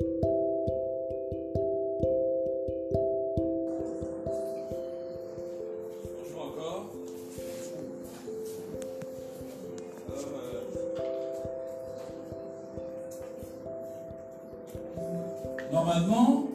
[0.00, 0.10] Bonjour
[6.40, 6.90] encore.
[10.10, 10.62] Euh,
[15.72, 16.48] Normalement,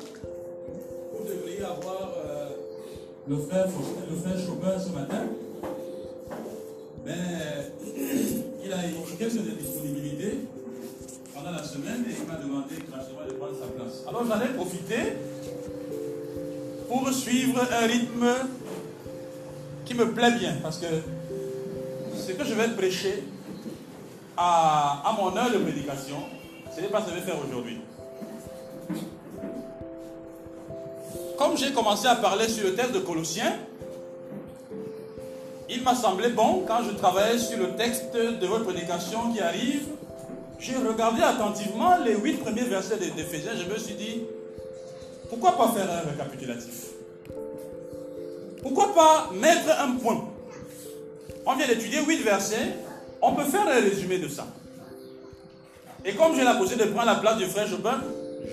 [1.14, 2.50] vous devriez avoir euh,
[3.26, 3.68] le frère,
[4.10, 5.28] le Chopin ce matin.
[14.30, 14.96] J'en ai profité
[16.88, 18.28] pour suivre un rythme
[19.86, 20.86] qui me plaît bien parce que
[22.16, 23.24] ce que je vais prêcher
[24.38, 26.18] à, à mon heure de prédication,
[26.76, 27.80] ce n'est pas ce que je vais faire aujourd'hui.
[31.38, 33.56] Comme j'ai commencé à parler sur le texte de Colossiens,
[35.70, 39.88] il m'a semblé bon, quand je travaillais sur le texte de votre prédication qui arrive,
[40.60, 44.24] j'ai regardé attentivement les huit premiers versets d'Éphésiens, je me suis dit,
[45.30, 46.88] pourquoi pas faire un récapitulatif?
[48.62, 50.28] Pourquoi pas mettre un point?
[51.46, 52.76] On vient d'étudier huit versets,
[53.22, 54.48] on peut faire un résumé de ça.
[56.04, 58.02] Et comme j'ai la possibilité de prendre la place du frère Chopin,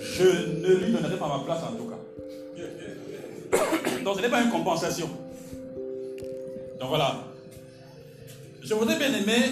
[0.01, 1.97] je ne lui donnerai pas ma place en tout cas.
[4.03, 5.09] Donc ce n'est pas une compensation.
[6.79, 7.15] Donc voilà.
[8.61, 9.51] Je voudrais bien aimer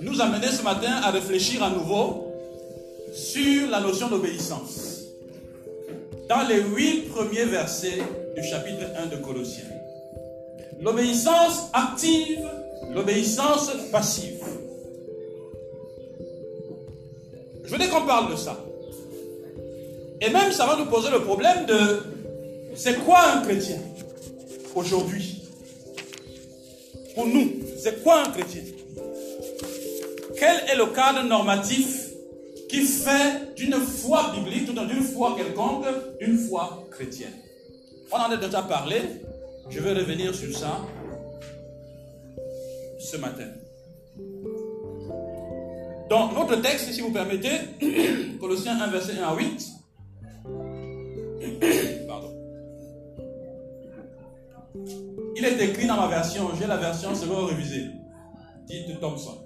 [0.00, 2.32] nous amener ce matin à réfléchir à nouveau
[3.12, 5.04] sur la notion d'obéissance
[6.28, 8.02] dans les huit premiers versets
[8.36, 9.64] du chapitre 1 de Colossiens.
[10.80, 12.46] L'obéissance active,
[12.92, 14.42] l'obéissance passive.
[17.64, 18.62] Je voudrais qu'on parle de ça.
[20.20, 22.02] Et même ça va nous poser le problème de
[22.74, 23.78] c'est quoi un chrétien
[24.74, 25.42] aujourd'hui?
[27.14, 27.50] Pour nous,
[27.82, 28.62] c'est quoi un chrétien?
[30.46, 32.10] Quel est le cadre normatif
[32.68, 35.86] qui fait d'une foi biblique, d'une foi quelconque,
[36.20, 37.32] une foi chrétienne?
[38.12, 39.02] On en a déjà parlé,
[39.68, 40.82] je vais revenir sur ça
[43.00, 43.48] ce matin.
[46.08, 47.58] Dans notre texte, si vous permettez,
[48.40, 49.72] Colossiens 1, verset 1 à 8.
[52.06, 52.30] Pardon.
[55.34, 57.86] Il est écrit dans ma version, j'ai la version selon révisée,
[58.68, 59.45] dite Thompson.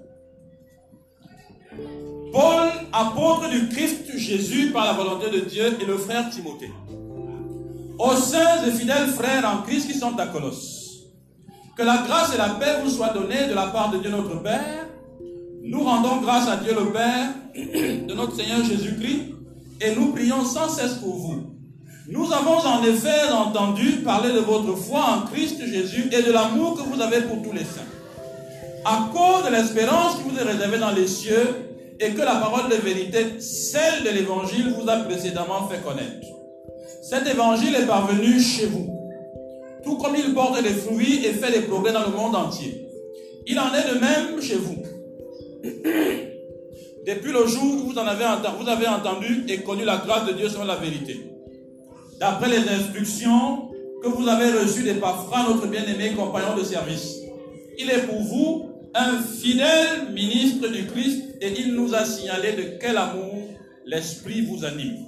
[2.31, 6.71] Paul, apôtre du Christ Jésus par la volonté de Dieu, et le frère Timothée.
[7.99, 11.03] Aux saints et fidèles frères en Christ qui sont à Colosse,
[11.75, 14.41] que la grâce et la paix vous soient données de la part de Dieu notre
[14.41, 14.87] Père.
[15.63, 19.35] Nous rendons grâce à Dieu le Père de notre Seigneur Jésus-Christ
[19.81, 21.51] et nous prions sans cesse pour vous.
[22.07, 26.75] Nous avons en effet entendu parler de votre foi en Christ Jésus et de l'amour
[26.75, 27.90] que vous avez pour tous les saints.
[28.83, 31.71] À cause de l'espérance qui vous est réservée dans les cieux,
[32.01, 36.27] et que la parole de vérité, celle de l'évangile, vous a précédemment fait connaître.
[37.03, 38.89] Cet évangile est parvenu chez vous,
[39.83, 42.87] tout comme il porte des fruits et fait des progrès dans le monde entier.
[43.45, 44.77] Il en est de même chez vous.
[47.05, 48.25] Depuis le jour où vous en avez
[48.59, 51.19] vous avez entendu et connu la grâce de Dieu selon la vérité.
[52.19, 53.69] D'après les instructions
[54.03, 57.17] que vous avez reçues des Paphras, notre bien-aimé compagnon de service.
[57.77, 62.77] Il est pour vous un fidèle ministre du Christ et il nous a signalé de
[62.79, 63.43] quel amour
[63.85, 65.05] l'Esprit vous anime.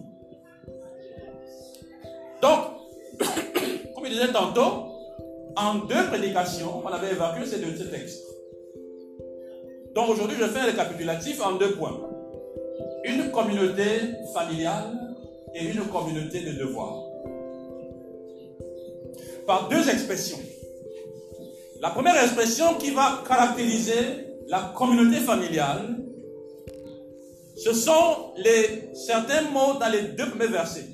[2.42, 2.60] Donc,
[3.96, 4.94] comme il disait tantôt,
[5.56, 8.24] en deux prédications, on avait évacué ces deux textes.
[9.94, 12.00] Donc aujourd'hui, je fais un récapitulatif en deux points.
[13.04, 13.84] Une communauté
[14.34, 15.16] familiale
[15.54, 17.04] et une communauté de devoir.
[19.46, 20.40] Par deux expressions.
[21.84, 23.98] La première expression qui va caractériser
[24.48, 25.98] la communauté familiale,
[27.58, 30.88] ce sont les, certains mots dans les deux premiers versets.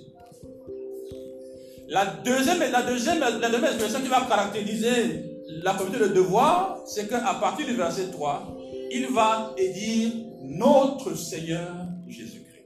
[1.89, 5.25] La deuxième, la, deuxième, la deuxième expression qui va caractériser
[5.61, 8.57] la communauté de devoir, c'est qu'à partir du verset 3,
[8.91, 10.09] il va dire
[10.41, 11.69] notre Seigneur
[12.07, 12.65] Jésus-Christ.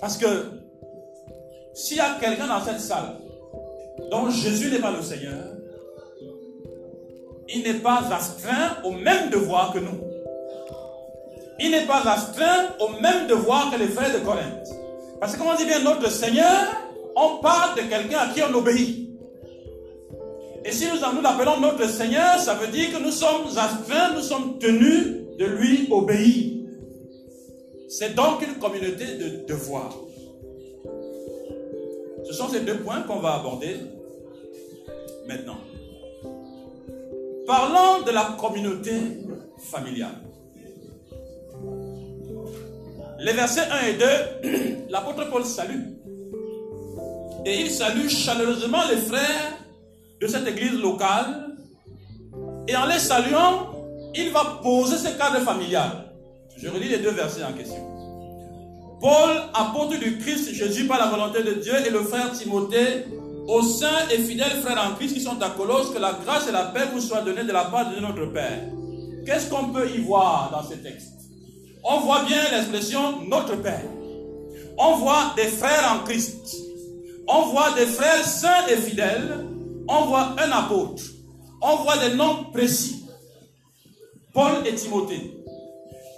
[0.00, 0.44] Parce que
[1.74, 3.16] s'il y a quelqu'un dans cette salle
[4.12, 5.56] dont Jésus n'est pas le Seigneur,
[7.52, 10.00] il n'est pas astreint au même devoir que nous.
[11.58, 14.68] Il n'est pas astreint au même devoir que les frères de Corinthe.
[15.20, 16.66] Parce que quand on dit bien notre Seigneur,
[17.16, 19.10] on parle de quelqu'un à qui on obéit.
[20.64, 24.22] Et si nous, nous l'appelons notre Seigneur, ça veut dire que nous sommes astreints, nous
[24.22, 25.06] sommes tenus
[25.38, 26.60] de lui obéir.
[27.88, 29.96] C'est donc une communauté de devoirs.
[32.24, 33.76] Ce sont ces deux points qu'on va aborder
[35.26, 35.56] maintenant.
[37.50, 38.92] Parlons de la communauté
[39.72, 40.20] familiale.
[43.18, 43.94] Les versets 1 et
[44.44, 45.82] 2, l'apôtre Paul salue.
[47.44, 49.58] Et il salue chaleureusement les frères
[50.20, 51.56] de cette église locale.
[52.68, 53.72] Et en les saluant,
[54.14, 56.12] il va poser ce cadre familial.
[56.56, 57.84] Je relis les deux versets en question.
[59.00, 63.06] Paul, apôtre du Christ Jésus par la volonté de Dieu, et le frère Timothée,
[63.50, 66.52] aux saints et fidèles frères en Christ qui sont à Colosse, que la grâce et
[66.52, 68.60] la paix vous soient données de la part de notre Père.
[69.26, 71.14] Qu'est-ce qu'on peut y voir dans ce texte?
[71.82, 73.82] On voit bien l'expression notre Père.
[74.78, 76.56] On voit des frères en Christ.
[77.26, 79.44] On voit des frères saints et fidèles.
[79.88, 81.02] On voit un apôtre.
[81.60, 83.04] On voit des noms précis.
[84.32, 85.42] Paul et Timothée.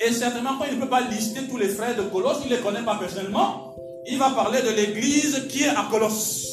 [0.07, 2.57] Et certainement, quand il ne peut pas lister tous les frères de Colosse, il ne
[2.57, 3.75] les connaît pas personnellement.
[4.07, 6.52] Il va parler de l'église qui est à Colosse.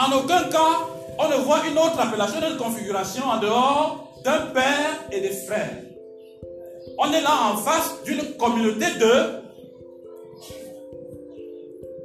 [0.00, 0.88] En aucun cas,
[1.18, 5.82] on ne voit une autre appellation, une configuration en dehors d'un père et des frères.
[6.98, 9.40] On est là en face d'une communauté de...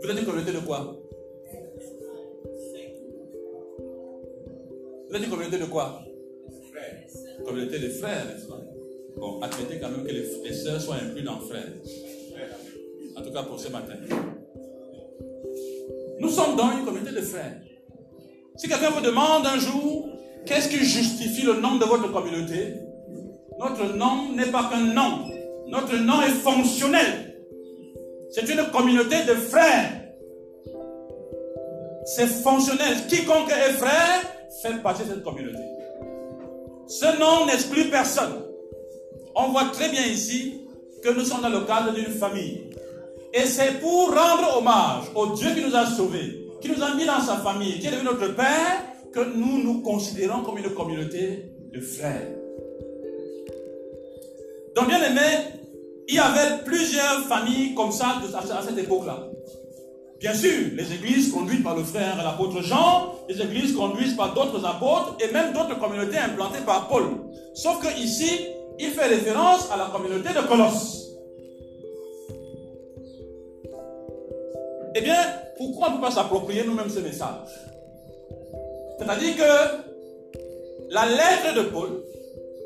[0.02, 0.98] Vous êtes une communauté de quoi?
[5.10, 6.02] Vous êtes une communauté de quoi?
[7.46, 8.26] Communauté de frères,
[9.16, 11.72] Bon, admettez quand même que les, sœurs soient inclus dans frères.
[13.16, 13.94] En tout cas pour ce matin.
[16.20, 17.62] Nous sommes dans une communauté de frères.
[18.58, 20.10] Si quelqu'un vous demande un jour,
[20.46, 22.76] qu'est-ce qui justifie le nom de votre communauté?
[23.60, 25.28] Notre nom n'est pas qu'un nom.
[25.68, 27.44] Notre nom est fonctionnel.
[28.32, 29.92] C'est une communauté de frères.
[32.06, 32.96] C'est fonctionnel.
[33.08, 34.22] Quiconque est frère
[34.62, 35.64] fait partie de cette communauté.
[36.88, 38.44] Ce nom n'exclut personne.
[39.36, 40.62] On voit très bien ici
[41.04, 42.70] que nous sommes dans le cadre d'une famille.
[43.34, 47.06] Et c'est pour rendre hommage au Dieu qui nous a sauvés, qui nous a mis
[47.06, 51.52] dans sa famille, qui est devenu notre Père, que nous nous considérons comme une communauté
[51.74, 52.28] de frères.
[54.76, 55.22] Donc, bien aimé,
[56.08, 59.28] il y avait plusieurs familles comme ça à cette époque-là.
[60.20, 64.64] Bien sûr, les églises conduites par le frère l'apôtre Jean, les églises conduites par d'autres
[64.66, 67.04] apôtres et même d'autres communautés implantées par Paul.
[67.54, 68.48] Sauf que ici,
[68.80, 71.06] il fait référence à la communauté de Colosse.
[74.96, 75.18] Eh bien,
[75.58, 77.48] pourquoi on ne peut pas s'approprier nous-mêmes ce message?
[78.98, 82.04] C'est-à-dire que la lettre de Paul,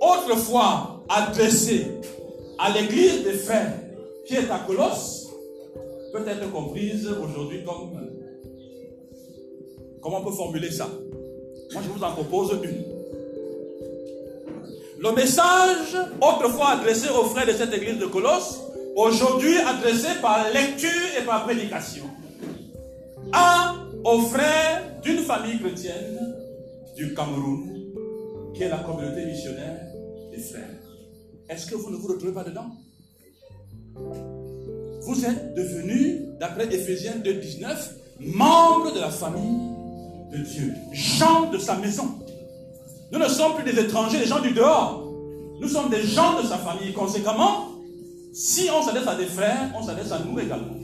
[0.02, 1.88] autrefois adressée
[2.58, 3.74] à l'église des frères
[4.26, 5.28] qui est à Colosse,
[6.12, 8.00] peut être comprise aujourd'hui comme...
[10.02, 10.88] Comment on peut formuler ça?
[11.74, 12.84] Moi, je vous en propose une.
[15.00, 18.60] Le message autrefois adressé aux frères de cette église de Colosse,
[18.96, 20.90] aujourd'hui adressé par lecture
[21.20, 22.06] et par prédication
[23.32, 26.36] à aux frères d'une famille chrétienne
[26.96, 27.70] du Cameroun,
[28.54, 29.80] qui est la communauté missionnaire
[30.32, 30.80] des frères.
[31.50, 32.70] Est-ce que vous ne vous retrouvez pas dedans?
[35.02, 37.76] Vous êtes devenus, d'après Ephésiens 2.19,
[38.20, 39.60] membres de la famille
[40.32, 42.20] de Dieu, gens de sa maison.
[43.12, 45.12] Nous ne sommes plus des étrangers, des gens du dehors.
[45.60, 46.94] Nous sommes des gens de sa famille.
[46.94, 47.70] Conséquemment,
[48.34, 50.76] si on s'adresse à des frères, on s'adresse à nous également.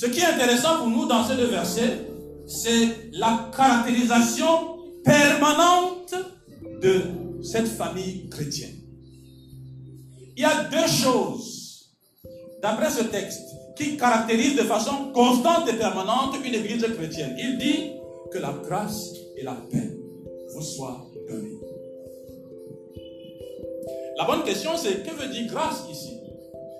[0.00, 2.06] Ce qui est intéressant pour nous dans ces deux versets,
[2.46, 6.14] c'est la caractérisation permanente
[6.80, 7.02] de
[7.42, 8.76] cette famille chrétienne.
[10.38, 11.90] Il y a deux choses,
[12.62, 13.42] d'après ce texte,
[13.76, 17.36] qui caractérisent de façon constante et permanente une église chrétienne.
[17.38, 17.90] Il dit
[18.32, 19.04] que la grâce
[19.36, 19.98] et la paix
[20.54, 21.60] vous soient données.
[24.16, 26.16] La bonne question, c'est que veut dire grâce ici?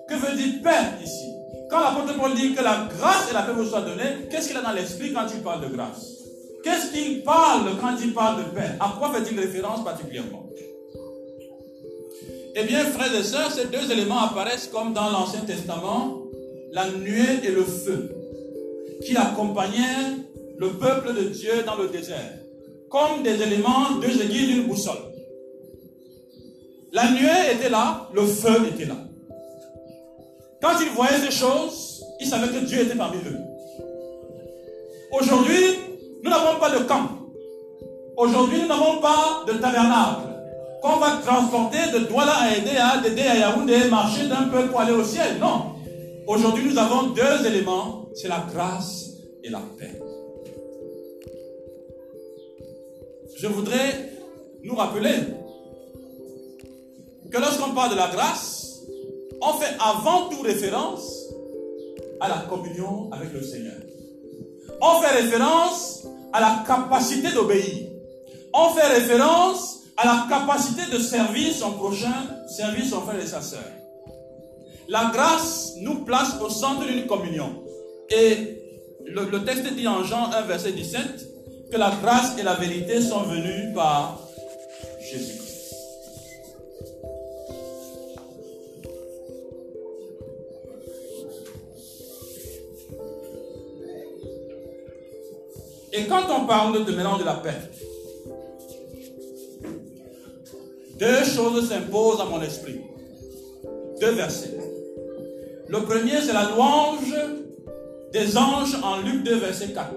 [0.09, 1.40] Que veut dire paix ici?
[1.71, 4.57] Quand l'apôtre Paul dit que la grâce et la paix vous soient données, qu'est-ce qu'il
[4.57, 6.05] a dans l'esprit quand il parle de grâce?
[6.63, 8.71] Qu'est-ce qu'il parle quand il parle de paix?
[8.79, 10.49] À quoi fait-il référence particulièrement?
[12.55, 16.17] Eh bien, frères et sœurs, ces deux éléments apparaissent comme dans l'Ancien Testament,
[16.73, 18.13] la nuée et le feu,
[19.05, 20.17] qui accompagnaient
[20.57, 22.33] le peuple de Dieu dans le désert,
[22.89, 24.99] comme des éléments, deux aiguilles d'une boussole.
[26.91, 28.97] La nuée était là, le feu était là.
[30.61, 33.37] Quand ils voyaient ces choses, ils savaient que Dieu était parmi eux.
[35.11, 35.79] Aujourd'hui,
[36.23, 37.09] nous n'avons pas de camp.
[38.15, 40.29] Aujourd'hui, nous n'avons pas de tabernacle
[40.81, 44.93] qu'on va transporter de Douala à Edea, d'Ede à Yaoundé, marcher d'un peu pour aller
[44.93, 45.37] au ciel.
[45.39, 45.73] Non.
[46.27, 48.05] Aujourd'hui, nous avons deux éléments.
[48.13, 49.09] C'est la grâce
[49.43, 49.99] et la paix.
[53.37, 54.11] Je voudrais
[54.63, 55.15] nous rappeler
[57.31, 58.70] que lorsqu'on parle de la grâce,
[59.41, 61.25] on fait avant tout référence
[62.19, 63.77] à la communion avec le Seigneur.
[64.81, 67.87] On fait référence à la capacité d'obéir.
[68.53, 72.13] On fait référence a la capacité de servir son prochain,
[72.47, 73.63] servir son frère et sa sœur.
[74.87, 77.63] La grâce nous place au centre d'une communion.
[78.09, 78.57] Et
[79.05, 83.01] le, le texte dit en Jean 1, verset 17, que la grâce et la vérité
[83.01, 84.19] sont venues par
[85.11, 85.40] Jésus.
[95.93, 97.55] Et quand on parle de mélange de la paix,
[100.97, 102.79] deux choses s'imposent à mon esprit.
[103.99, 104.57] Deux versets.
[105.67, 107.13] Le premier, c'est la louange
[108.13, 109.89] des anges en Luc 2, verset 4.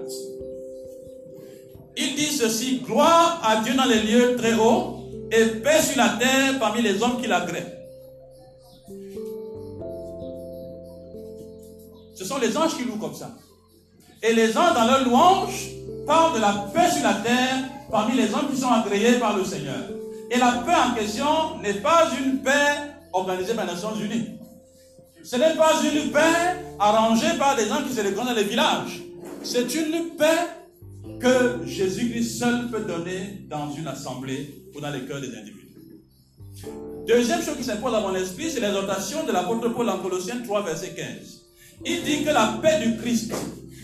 [1.97, 4.99] Il dit ceci, gloire à Dieu dans les lieux très hauts
[5.31, 7.63] et paix sur la terre parmi les hommes qui l'agréent.
[12.15, 13.31] Ce sont les anges qui louent comme ça.
[14.23, 15.69] Et les anges dans leur louange
[16.05, 19.43] parle de la paix sur la terre parmi les hommes qui sont agréés par le
[19.43, 19.89] Seigneur.
[20.31, 24.29] Et la paix en question n'est pas une paix organisée par les Nations Unies.
[25.23, 29.01] Ce n'est pas une paix arrangée par des gens qui se reconnaissent dans les villages.
[29.43, 35.21] C'est une paix que Jésus-Christ seul peut donner dans une assemblée ou dans les cœurs
[35.21, 35.65] des individus.
[37.07, 40.63] Deuxième chose qui s'impose à mon esprit, c'est l'exhortation de l'apôtre Paul en Colossiens 3,
[40.63, 41.05] verset 15.
[41.85, 43.33] Il dit que la paix du Christ,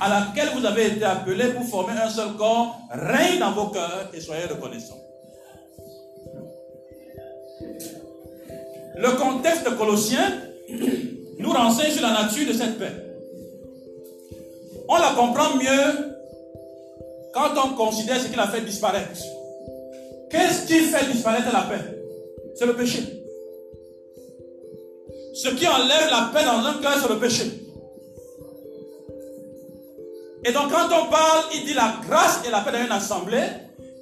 [0.01, 4.10] à laquelle vous avez été appelés pour former un seul corps, règne dans vos cœurs
[4.12, 5.00] et soyez reconnaissants.
[8.98, 10.41] Le contexte colossien
[11.38, 12.91] nous renseigne sur la nature de cette paix.
[14.89, 16.15] On la comprend mieux
[17.31, 19.22] quand on considère ce qu'il a fait disparaître.
[20.31, 22.01] Qu'est-ce qui fait disparaître la paix?
[22.55, 23.03] C'est le péché.
[25.36, 27.60] Ce qui enlève la paix dans un cœur, c'est le péché.
[30.43, 33.48] Et donc quand on parle, il dit la grâce et la paix dans une assemblée,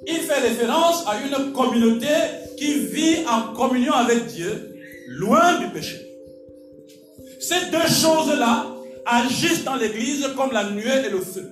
[0.06, 2.08] il fait référence à une communauté
[2.56, 4.74] qui vit en communion avec Dieu,
[5.08, 6.00] loin du péché.
[7.40, 8.66] Ces deux choses-là
[9.06, 11.50] agissent dans l'Église comme la nuée et le feu,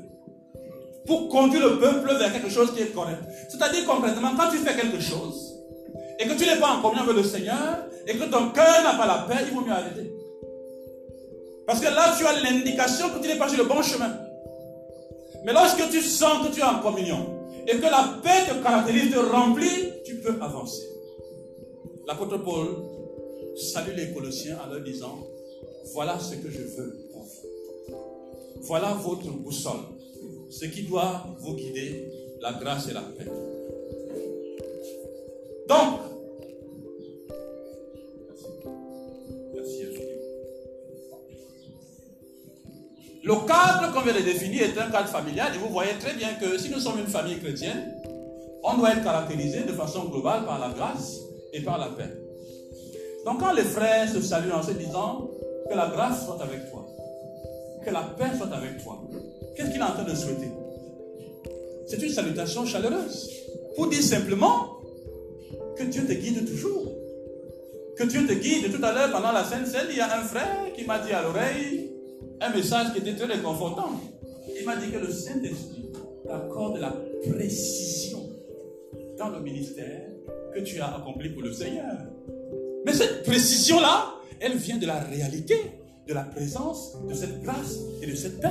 [1.07, 3.23] pour conduire le peuple vers quelque chose qui est correct.
[3.50, 5.54] C'est-à-dire concrètement, quand tu fais quelque chose,
[6.18, 8.95] et que tu n'es pas en communion avec le Seigneur, et que ton cœur n'a
[8.95, 10.11] pas la paix, il vaut mieux arrêter.
[11.66, 14.11] Parce que là, tu as l'indication que tu n'es pas sur le bon chemin.
[15.49, 19.11] Mais lorsque tu sens que tu es en communion et que la paix te caractérise,
[19.11, 20.87] te remplit, tu peux avancer.
[22.07, 22.67] L'apôtre Paul
[23.57, 25.26] salue les Colossiens en leur disant,
[25.95, 28.61] voilà ce que je veux pour vous.
[28.61, 29.81] Voilà votre boussole,
[30.50, 32.12] ce qui doit vous guider,
[32.43, 33.25] la grâce et la paix.
[35.67, 36.00] Donc,
[43.28, 46.30] Le cadre qu'on vient de définir est un cadre familial et vous voyez très bien
[46.40, 47.94] que si nous sommes une famille chrétienne,
[48.64, 51.18] on doit être caractérisé de façon globale par la grâce
[51.52, 52.08] et par la paix.
[53.26, 55.28] Donc quand les frères se saluent en se disant
[55.68, 56.87] que la grâce soit avec toi,
[57.85, 58.99] que la paix soit avec toi,
[59.54, 60.49] qu'est-ce qu'il est en train de souhaiter?
[61.87, 63.30] C'est une salutation chaleureuse
[63.76, 64.78] pour dire simplement
[65.76, 66.92] que Dieu te guide toujours.
[67.94, 68.73] Que Dieu te guide.
[68.75, 71.12] Tout à l'heure, pendant la Sainte Seine, il y a un frère qui m'a dit
[71.12, 71.88] à l'oreille,
[72.40, 73.90] un message qui était très réconfortant.
[74.59, 75.90] Il m'a dit que le Saint-Esprit
[76.26, 76.95] t'accorde la
[77.30, 78.21] précision
[79.18, 80.09] dans le ministère
[80.54, 81.97] que tu as accompli pour le Seigneur.
[82.87, 85.57] Mais cette précision-là, elle vient de la réalité,
[86.07, 88.49] de la présence de cette grâce et de cette paix.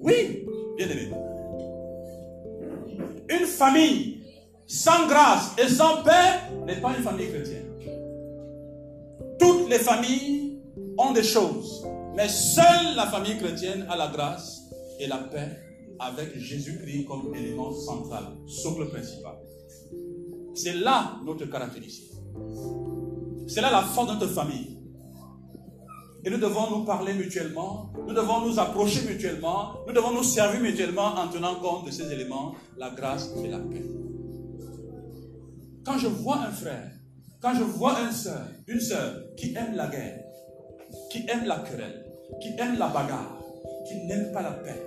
[0.00, 1.10] Oui, bien aimé.
[3.28, 4.18] Une famille
[4.66, 7.66] sans grâce et sans paix n'est pas une famille chrétienne.
[9.38, 10.41] Toutes les familles
[10.98, 14.62] ont des choses, mais seule la famille chrétienne a la grâce
[14.98, 15.58] et la paix
[15.98, 19.36] avec Jésus-Christ comme élément central, socle principal.
[20.54, 22.12] C'est là notre caractéristique.
[23.46, 24.78] C'est là la force de notre famille.
[26.24, 30.60] Et nous devons nous parler mutuellement, nous devons nous approcher mutuellement, nous devons nous servir
[30.60, 33.82] mutuellement en tenant compte de ces éléments, la grâce et la paix.
[35.84, 36.92] Quand je vois un frère,
[37.40, 40.21] quand je vois une soeur, une sœur qui aime la guerre,
[41.10, 42.04] qui aime la querelle,
[42.40, 43.38] qui aime la bagarre,
[43.86, 44.80] qui n'aime pas la paix.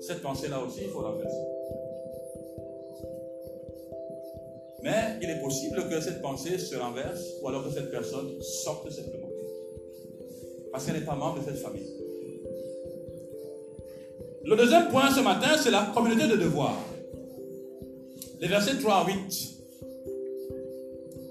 [0.00, 1.36] Cette pensée-là aussi, il faut renverser.
[4.82, 8.90] Mais il est possible que cette pensée se renverse ou alors que cette personne sorte
[8.90, 9.28] simplement.
[10.72, 11.90] Parce qu'elle n'est pas membre de cette famille.
[14.44, 16.78] Le deuxième point ce matin, c'est la communauté de devoirs.
[18.40, 19.59] Les versets 3 à 8.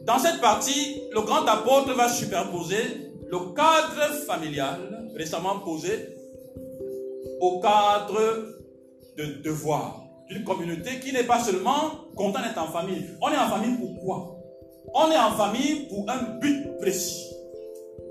[0.09, 6.17] Dans cette partie, le grand apôtre va superposer le cadre familial récemment posé
[7.39, 8.19] au cadre
[9.19, 10.01] de devoir.
[10.27, 13.05] D'une communauté qui n'est pas seulement content d'être en famille.
[13.21, 14.35] On est en famille pour quoi?
[14.95, 17.27] On est en famille pour un but précis.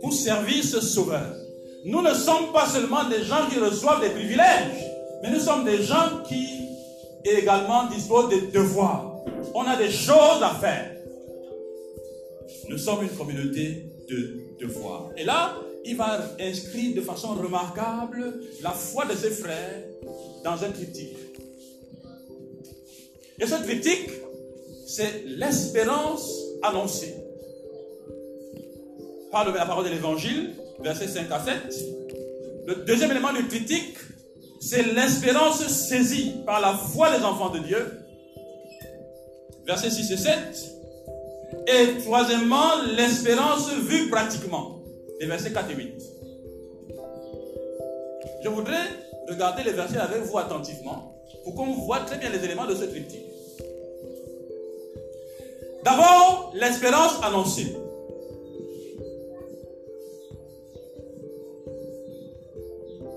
[0.01, 1.35] Pour servir ce sauveur.
[1.85, 4.87] Nous ne sommes pas seulement des gens qui reçoivent des privilèges,
[5.21, 6.61] mais nous sommes des gens qui
[7.25, 9.17] également disposent des devoirs.
[9.53, 10.98] On a des choses à faire.
[12.69, 15.11] Nous sommes une communauté de devoirs.
[15.17, 19.85] Et là, il va inscrire de façon remarquable la foi de ses frères
[20.45, 21.17] dans un triptyque.
[23.41, 24.11] Et ce triptyque,
[24.87, 26.31] c'est l'espérance
[26.63, 27.15] annoncée.
[29.31, 31.85] Par la parole de l'évangile, versets 5 à 7.
[32.67, 33.97] Le deuxième élément du critique,
[34.61, 37.87] c'est l'espérance saisie par la foi des enfants de Dieu.
[39.67, 40.78] Versets 6 et 7.
[41.67, 44.83] Et troisièmement, l'espérance vue pratiquement.
[45.21, 46.03] Les versets 4 et 8.
[48.43, 48.87] Je voudrais
[49.29, 51.15] regarder les versets avec vous attentivement
[51.45, 53.27] pour qu'on voit très bien les éléments de ce triptyque.
[55.85, 57.75] D'abord, l'espérance annoncée.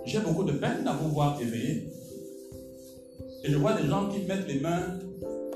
[0.05, 1.87] J'ai beaucoup de peine à vous voir éveillé.
[3.43, 4.99] Et je vois des gens qui mettent les mains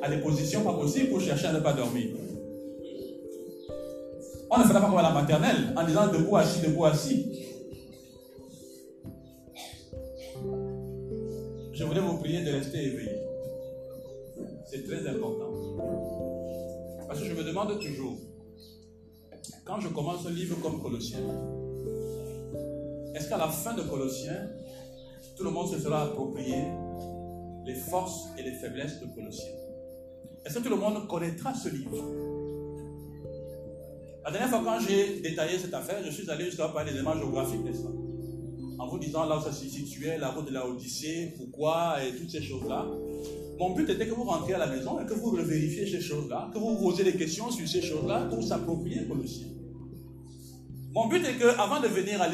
[0.02, 2.08] à des positions pas possibles pour chercher à ne pas dormir.
[4.56, 7.26] On ne fera pas comme à la maternelle en disant debout, assis, debout, assis.
[11.74, 13.20] Je voulais vous prier de rester éveillé.
[14.66, 15.52] C'est très important.
[17.08, 18.18] Parce que je me demande toujours,
[19.66, 21.20] quand je commence un livre comme Colossiens,
[23.14, 24.50] est-ce qu'à la fin de Colossiens,
[25.36, 26.64] tout le monde se sera approprié
[27.66, 29.52] les forces et les faiblesses de Colossiens?
[30.46, 32.25] Est-ce que tout le monde connaîtra ce livre?
[34.26, 37.16] La dernière fois, quand j'ai détaillé cette affaire, je suis allé jusqu'à parler des éléments
[37.16, 37.94] géographiques, n'est-ce pas?
[38.80, 42.12] En vous disant là où ça se situait, la route de la Odyssée, pourquoi, et
[42.18, 42.88] toutes ces choses-là.
[43.60, 46.50] Mon but était que vous rentriez à la maison et que vous revérifiez ces choses-là,
[46.52, 49.46] que vous vous posiez des questions sur ces choses-là pour s'approprier Colossiens.
[50.94, 52.28] Mon but est que, avant de venir à,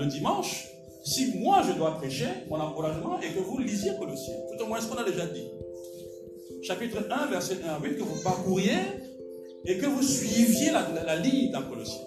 [0.00, 0.68] le dimanche,
[1.04, 4.80] si moi je dois prêcher, mon encouragement est que vous lisiez Colossiens, tout au moins
[4.80, 5.46] ce qu'on a déjà dit.
[6.62, 8.78] Chapitre 1, verset 1 à 8, que vous parcouriez
[9.66, 12.04] et que vous suiviez la, la ligne dans Colossiens.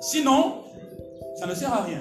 [0.00, 0.64] Sinon,
[1.36, 2.00] ça ne sert à rien.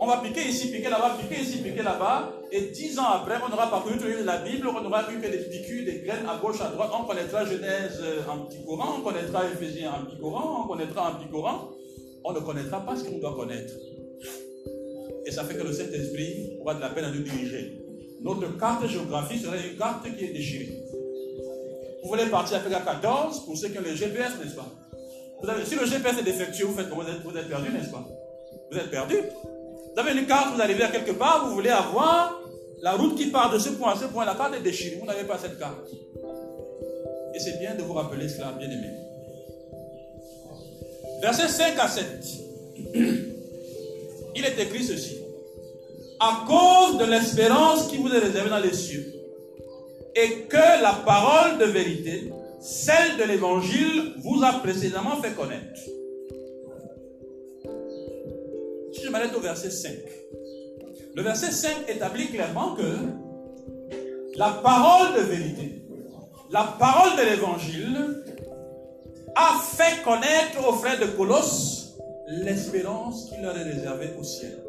[0.00, 2.32] On va piquer ici, piquer là-bas, piquer ici, piquer là-bas.
[2.52, 5.38] Et dix ans après, on n'aura tout de la Bible, on n'aura eu que des
[5.38, 6.90] piqûres, des graines à gauche, à droite.
[6.98, 11.14] On connaîtra Genèse en petit courant, on connaîtra Ephésiens en petit courant, on connaîtra en
[11.16, 11.70] petit courant.
[12.24, 13.74] On ne connaîtra pas ce qu'on doit connaître.
[15.26, 17.78] Et ça fait que le Saint-Esprit aura de la peine à nous diriger.
[18.22, 20.82] Notre carte géographique serait une carte qui est déchirée.
[22.02, 24.66] Vous voulez partir à Africa 14 pour ceux qui ont le GPS, n'est-ce pas?
[25.64, 28.06] Si le GPS est défectueux, vous, êtes, perdu, n'est-ce pas?
[28.70, 29.16] Vous êtes perdu.
[29.94, 32.40] Vous avez une carte, vous arrivez à quelque part, vous voulez avoir
[32.82, 35.06] la route qui part de ce point à ce point, la carte est déchirée, vous
[35.06, 35.88] n'avez pas cette carte.
[37.34, 38.88] Et c'est bien de vous rappeler cela, bien aimé.
[41.20, 42.06] Verset 5 à 7.
[44.36, 45.18] Il est écrit ceci.
[46.20, 49.17] À cause de l'espérance qui vous est réservée dans les cieux,
[50.20, 55.80] et que la parole de vérité, celle de l'évangile, vous a précédemment fait connaître
[59.08, 59.90] je m'arrête au verset 5.
[61.14, 62.96] Le verset 5 établit clairement que
[64.36, 65.82] la parole de vérité,
[66.50, 68.24] la parole de l'évangile,
[69.34, 71.96] a fait connaître aux frères de Colosse
[72.28, 74.62] l'espérance qui leur est réservée au ciel.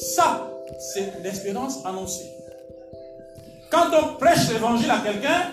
[0.00, 2.30] Ça, c'est l'espérance annoncée.
[3.70, 5.52] Quand on prêche l'évangile à quelqu'un,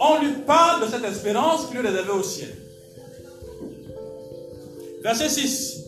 [0.00, 2.48] on lui parle de cette espérance qui lui est réservée au ciel.
[5.02, 5.84] Verset 6.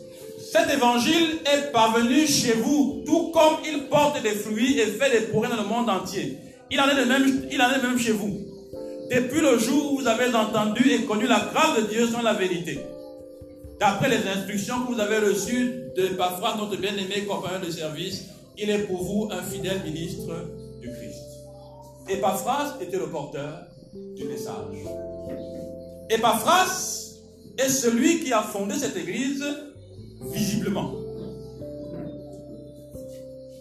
[0.52, 5.26] Cet évangile est parvenu chez vous, tout comme il porte des fruits et fait des
[5.26, 6.38] progrès dans le monde entier.
[6.70, 8.38] Il en est de même, chez vous.
[9.10, 12.34] Depuis le jour où vous avez entendu et connu la grâce de Dieu sans la
[12.34, 12.80] vérité.
[13.78, 18.24] D'après les instructions que vous avez reçues de Paphras, notre bien-aimé compagnon de service,
[18.56, 20.32] il est pour vous un fidèle ministre
[20.80, 21.22] du Christ.
[22.08, 23.66] Epaphras était le porteur
[24.16, 24.54] du message.
[26.10, 27.14] Epaphras
[27.56, 29.44] est celui qui a fondé cette église
[30.32, 30.92] visiblement.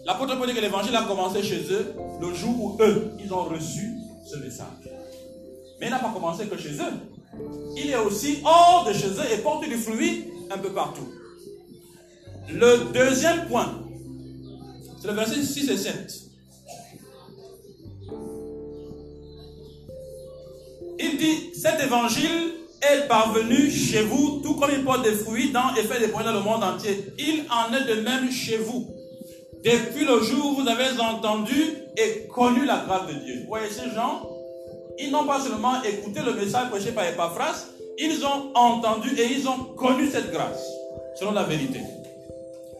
[0.04, 3.44] L'apôtre Paul dit que l'évangile a commencé chez eux le jour où eux, ils ont
[3.44, 3.92] reçu
[4.26, 4.66] ce message.
[5.78, 7.17] Mais il n'a pas commencé que chez eux.
[7.76, 11.08] Il est aussi hors de chez eux et porte du fruit un peu partout.
[12.50, 13.82] Le deuxième point,
[15.00, 16.22] c'est le verset 6 et 7.
[21.00, 25.74] Il dit, cet évangile est parvenu chez vous, tout comme il porte des fruits dans
[25.74, 27.12] et fait des points dans le monde entier.
[27.18, 28.88] Il en est de même chez vous.
[29.64, 33.40] Depuis le jour où vous avez entendu et connu la grâce de Dieu.
[33.42, 34.28] Vous voyez, ces gens,
[34.98, 37.66] ils n'ont pas seulement écouté le message prêché par Epaphras,
[37.98, 40.64] ils ont entendu et ils ont connu cette grâce,
[41.18, 41.80] selon la vérité.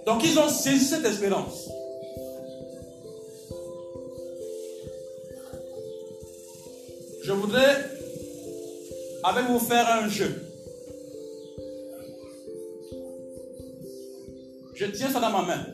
[0.07, 1.68] Donc ils ont saisi cette espérance.
[7.22, 7.76] Je voudrais
[9.22, 10.42] avec vous faire un jeu.
[14.74, 15.66] Je tiens ça dans ma main.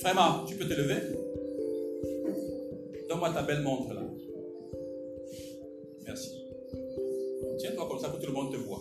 [0.00, 1.02] Frère tu peux te lever
[3.08, 3.97] Donne-moi ta belle montre là.
[8.28, 8.80] Le monde te voit.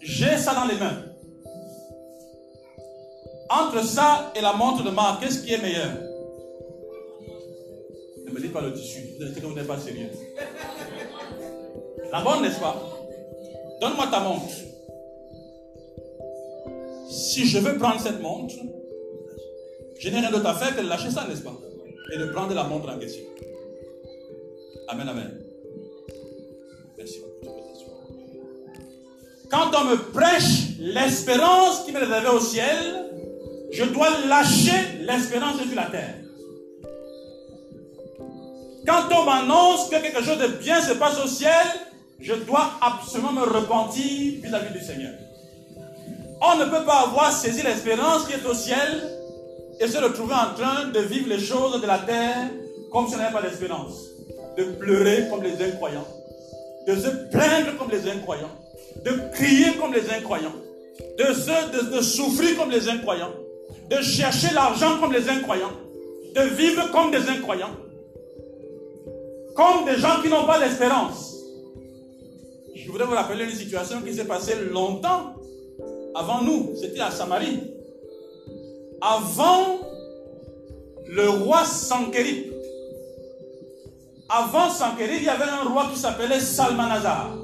[0.00, 1.04] J'ai ça dans les mains.
[3.48, 5.90] Entre ça et la montre de Marc, qu'est-ce qui est meilleur?
[8.26, 9.00] Ne me dites pas le tissu,
[9.42, 10.10] vous n'êtes pas sérieux.
[12.12, 12.76] La bonne, n'est-ce pas?
[13.80, 14.46] Donne-moi ta montre.
[17.08, 18.54] Si je veux prendre cette montre,
[19.98, 21.56] je n'ai rien d'autre à faire que de lâcher ça, n'est-ce pas?
[22.14, 23.24] Et de prendre la montre en question.
[24.88, 25.49] Amen, amen.
[29.50, 33.06] Quand on me prêche l'espérance qui m'est réservée au ciel,
[33.72, 36.14] je dois lâcher l'espérance sur la terre.
[38.86, 41.66] Quand on m'annonce que quelque chose de bien se passe au ciel,
[42.20, 45.14] je dois absolument me repentir vis-à-vis du Seigneur.
[46.40, 49.02] On ne peut pas avoir saisi l'espérance qui est au ciel
[49.80, 52.48] et se retrouver en train de vivre les choses de la terre
[52.92, 53.94] comme si on n'avait pas d'espérance.
[54.56, 56.06] De pleurer comme les incroyants,
[56.86, 58.50] de se plaindre comme les incroyants,
[59.04, 60.54] de crier comme les incroyants,
[61.18, 63.32] de, de souffrir comme les incroyants,
[63.90, 65.72] de chercher l'argent comme les incroyants,
[66.34, 67.76] de vivre comme des incroyants,
[69.54, 71.36] comme des gens qui n'ont pas d'espérance.
[72.74, 75.34] Je voudrais vous rappeler une situation qui s'est passée longtemps
[76.14, 76.72] avant nous.
[76.80, 77.60] C'était à Samarie.
[79.00, 79.80] Avant
[81.06, 82.52] le roi Sankérib.
[84.28, 87.36] Avant Sankérib, il y avait un roi qui s'appelait Salmanazar.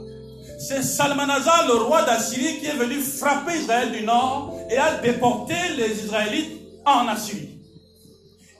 [0.58, 5.54] C'est Salmanazar, le roi d'Assyrie, qui est venu frapper Israël du nord et a déporté
[5.76, 7.58] les Israélites en Assyrie.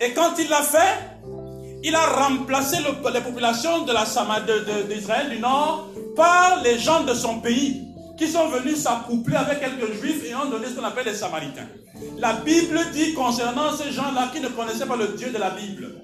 [0.01, 0.99] Et quand il l'a fait,
[1.83, 7.83] il a remplacé les populations de d'Israël du nord par les gens de son pays
[8.19, 11.69] qui sont venus s'accoupler avec quelques juifs et ont donné ce qu'on appelle les samaritains.
[12.19, 15.95] La Bible dit concernant ces gens-là qui ne connaissaient pas le Dieu de la Bible.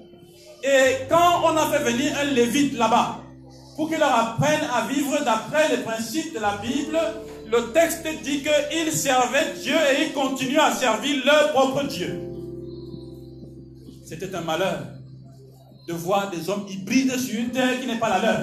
[0.63, 3.22] Et quand on a fait venir un lévite là-bas,
[3.75, 6.99] pour qu'il leur apprenne à vivre d'après les principes de la Bible,
[7.51, 12.19] le texte dit qu'ils servaient Dieu et ils continuent à servir leur propre Dieu.
[14.05, 14.79] C'était un malheur
[15.87, 18.39] de voir des hommes hybrides sur une terre qui n'est pas la leur.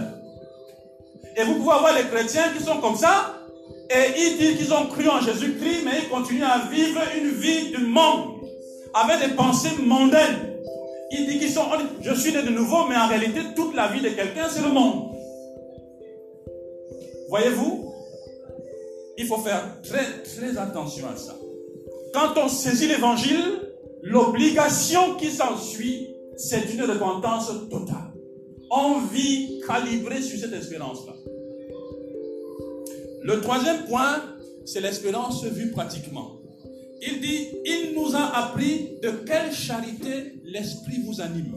[1.37, 3.37] Et vous pouvez avoir les chrétiens qui sont comme ça,
[3.89, 7.71] et ils disent qu'ils ont cru en Jésus-Christ, mais ils continuent à vivre une vie
[7.71, 8.41] du monde,
[8.95, 10.51] avec des pensées mondaines.
[11.13, 11.67] Ils disent qu'ils sont,
[12.01, 14.69] je suis né de nouveau, mais en réalité, toute la vie de quelqu'un, c'est le
[14.69, 15.11] monde.
[17.31, 17.95] Voyez-vous,
[19.17, 21.37] il faut faire très, très attention à ça.
[22.13, 23.61] Quand on saisit l'évangile,
[24.03, 28.13] l'obligation qui s'ensuit, c'est une repentance totale.
[28.71, 31.13] On vit calibré sur cette espérance-là.
[33.23, 34.23] Le troisième point,
[34.65, 36.41] c'est l'espérance vue pratiquement.
[37.01, 41.57] Il dit, il nous a appris de quelle charité l'Esprit vous anime.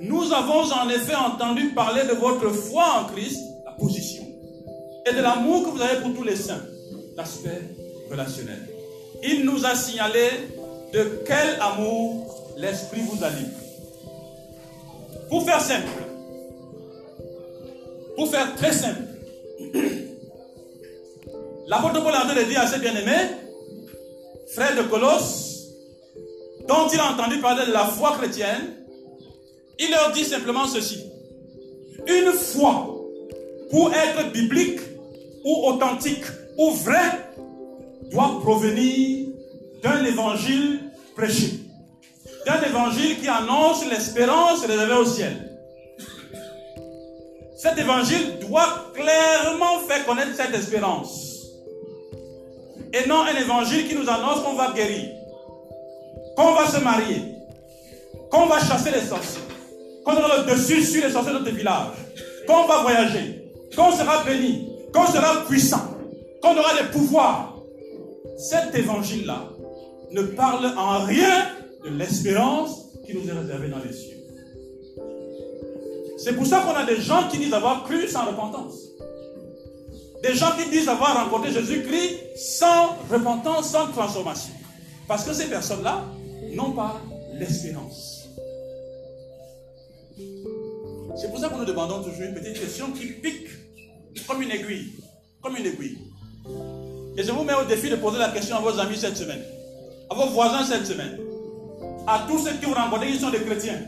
[0.00, 4.24] Nous avons en effet entendu parler de votre foi en Christ, la position,
[5.06, 6.62] et de l'amour que vous avez pour tous les saints,
[7.16, 7.62] l'aspect
[8.10, 8.68] relationnel.
[9.22, 10.28] Il nous a signalé
[10.92, 13.52] de quel amour l'Esprit vous anime.
[15.28, 15.88] Pour faire simple,
[18.16, 19.02] pour faire très simple,
[21.66, 23.30] l'apôtre Paul a de dire à ses bien-aimés,
[24.54, 25.68] frères de Colosse,
[26.68, 28.74] dont il a entendu parler de la foi chrétienne,
[29.78, 31.00] il leur dit simplement ceci.
[32.06, 32.94] Une foi,
[33.70, 34.80] pour être biblique
[35.44, 36.24] ou authentique
[36.56, 37.28] ou vrai,
[38.10, 39.28] doit provenir
[39.82, 40.80] d'un évangile
[41.14, 41.64] prêché
[42.46, 45.50] d'un évangile qui annonce l'espérance réservée au ciel.
[47.56, 51.46] Cet évangile doit clairement faire connaître cette espérance.
[52.92, 55.10] Et non un évangile qui nous annonce qu'on va guérir,
[56.36, 57.22] qu'on va se marier,
[58.30, 59.40] qu'on va chasser les sorciers,
[60.04, 61.94] qu'on aura le dessus sur les sorciers de notre village,
[62.46, 65.82] qu'on va voyager, qu'on sera béni, qu'on sera puissant,
[66.40, 67.58] qu'on aura des pouvoirs.
[68.38, 69.48] Cet évangile-là
[70.12, 71.48] ne parle en rien
[71.84, 74.16] de l'espérance qui nous est réservée dans les cieux.
[76.16, 78.74] C'est pour ça qu'on a des gens qui disent avoir cru sans repentance.
[80.22, 84.54] Des gens qui disent avoir rencontré Jésus-Christ sans repentance, sans transformation.
[85.06, 86.04] Parce que ces personnes-là
[86.54, 87.02] n'ont pas
[87.34, 88.28] l'espérance.
[91.16, 93.63] C'est pour ça que nous demandons toujours une petite question qui pique
[94.22, 94.92] comme une aiguille.
[95.42, 95.98] Comme une aiguille.
[97.16, 99.42] Et je vous mets au défi de poser la question à vos amis cette semaine,
[100.10, 101.18] à vos voisins cette semaine,
[102.06, 103.80] à tous ceux qui vous rencontrez qui sont des chrétiens.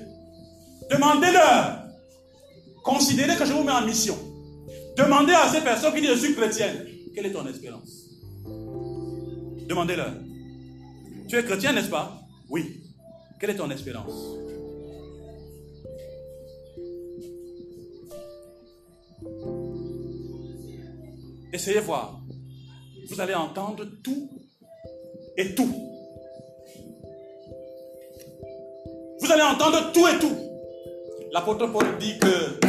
[0.91, 1.83] Demandez-leur,
[2.85, 4.17] considérez que je vous mets en mission.
[4.97, 8.05] Demandez à ces personnes qui disent je suis chrétienne, quelle est ton espérance?
[9.67, 10.13] Demandez-leur.
[11.29, 12.21] Tu es chrétien, n'est-ce pas?
[12.49, 12.81] Oui.
[13.41, 14.37] Quelle est ton espérance?
[21.57, 22.21] Essayez voir.
[23.09, 24.29] Vous allez entendre tout
[25.39, 25.75] et tout.
[29.19, 30.37] Vous allez entendre tout et tout.
[31.33, 32.61] L'apôtre Paul dit que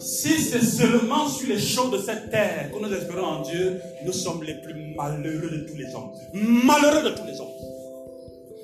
[0.00, 4.12] si c'est seulement sur les choses de cette terre que nous espérons en Dieu, nous
[4.12, 6.10] sommes les plus malheureux de tous les hommes.
[6.34, 7.46] Malheureux de tous les hommes.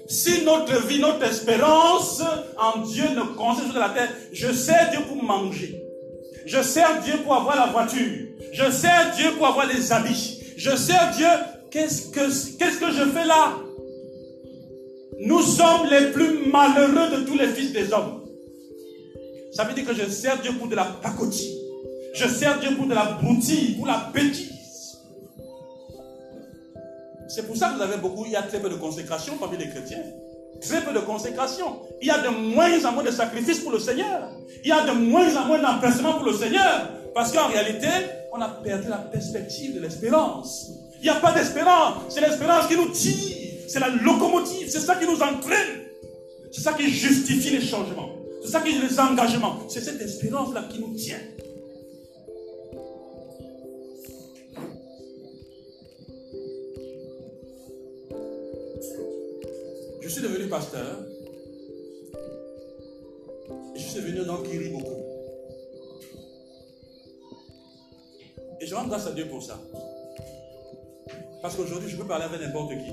[0.09, 2.21] Si notre vie, notre espérance
[2.59, 5.81] en Dieu ne consiste de la terre, je sais Dieu pour manger.
[6.47, 8.32] Je sers Dieu pour avoir la voiture.
[8.53, 10.43] Je sers Dieu pour avoir les habits.
[10.57, 11.27] Je sers Dieu,
[11.71, 12.21] qu'est-ce que,
[12.59, 13.55] qu'est-ce que je fais là?
[15.21, 18.23] Nous sommes les plus malheureux de tous les fils des hommes.
[19.53, 21.59] Ça veut dire que je sers Dieu pour de la pacotille.
[22.15, 24.51] Je sers Dieu pour de la broutille, pour la bêtise.
[27.29, 29.57] C'est pour ça que vous avez beaucoup, il y a très peu de consécration parmi
[29.57, 30.05] les chrétiens.
[30.61, 31.81] Très peu de consécration.
[32.03, 34.29] Il y a de moins en moins de sacrifices pour le Seigneur.
[34.63, 36.91] Il y a de moins en moins d'empressement pour le Seigneur.
[37.15, 37.89] Parce qu'en réalité,
[38.33, 40.71] on a perdu la perspective de l'espérance.
[41.01, 42.05] Il n'y a pas d'espérance.
[42.09, 43.37] C'est l'espérance qui nous tire.
[43.69, 44.69] C'est la locomotive.
[44.69, 45.83] C'est ça qui nous entraîne.
[46.51, 48.11] C'est ça qui justifie les changements.
[48.43, 49.59] C'est ça qui les engagements.
[49.69, 51.21] C'est cette espérance-là qui nous tient.
[60.01, 60.99] Je suis devenu pasteur.
[63.75, 65.22] Je suis devenu un homme qui beaucoup.
[68.63, 69.59] Et je rends grâce à Dieu pour ça.
[71.43, 72.93] Parce qu'aujourd'hui, je peux parler avec n'importe qui.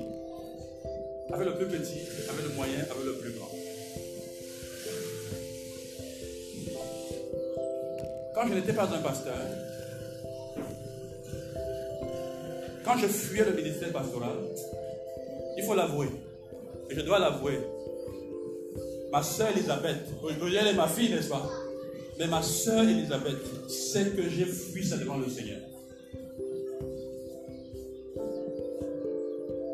[1.32, 3.52] Avec le plus petit, avec le moyen, avec le plus grand.
[8.34, 9.36] Quand je n'étais pas un pasteur,
[12.84, 14.38] quand je fuyais le ministère pastoral,
[15.56, 16.08] il faut l'avouer,
[16.90, 17.60] et je dois l'avouer,
[19.12, 21.48] ma soeur Elisabeth, elle est ma fille, n'est-ce pas?
[22.20, 25.62] Mais ma soeur Elisabeth sait que j'ai fui ça devant le Seigneur.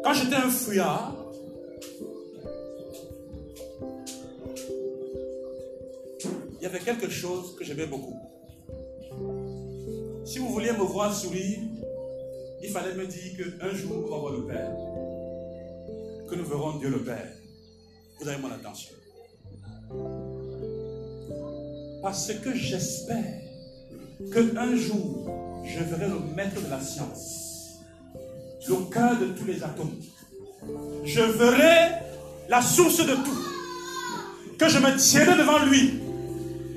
[0.04, 1.16] Quand j'étais un fuyard,
[6.60, 8.20] il y avait quelque chose que j'aimais beaucoup.
[10.24, 11.60] Si vous vouliez me voir sourire,
[12.62, 14.72] il fallait me dire qu'un jour, on va voir le Père.
[16.30, 17.32] Que nous verrons Dieu le Père.
[18.20, 18.94] Vous avez mon attention.
[22.06, 23.42] Parce que j'espère
[24.32, 27.80] qu'un jour, je verrai le maître de la science,
[28.68, 29.96] le cœur de tous les atomes.
[31.04, 32.04] Je verrai
[32.48, 33.40] la source de tout.
[34.60, 36.00] Que je me tiendrai devant lui.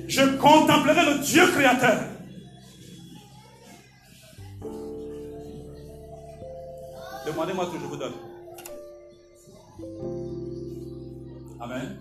[0.07, 2.05] Je contemplerai le Dieu créateur.
[7.27, 8.13] Demandez-moi tout, je vous donne.
[11.59, 11.99] Amen.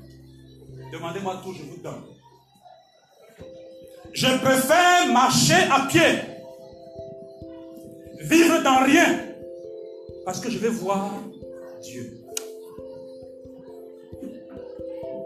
[0.90, 2.17] Demandez-moi tout, je vous donne.
[4.12, 6.00] Je préfère marcher à pied,
[8.20, 9.20] vivre dans rien,
[10.24, 11.12] parce que je vais voir
[11.82, 12.18] Dieu.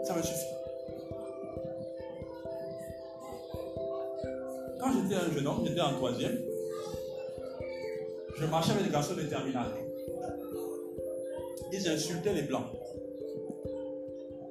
[0.05, 0.39] Ça me suffit.
[4.79, 6.37] Quand j'étais un jeune homme, j'étais en troisième,
[8.39, 9.71] je marchais avec des garçons de terminale
[11.73, 12.67] ils insultaient les Blancs.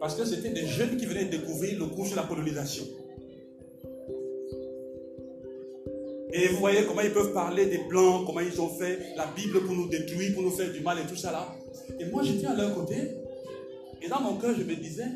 [0.00, 2.84] Parce que c'était des jeunes qui venaient découvrir le cours sur la colonisation.
[6.32, 9.64] Et vous voyez comment ils peuvent parler des Blancs, comment ils ont fait la Bible
[9.64, 11.46] pour nous détruire, pour nous faire du mal et tout ça là.
[12.00, 12.96] Et moi j'étais à leur côté.
[14.00, 15.06] Et dans mon cœur je me disais,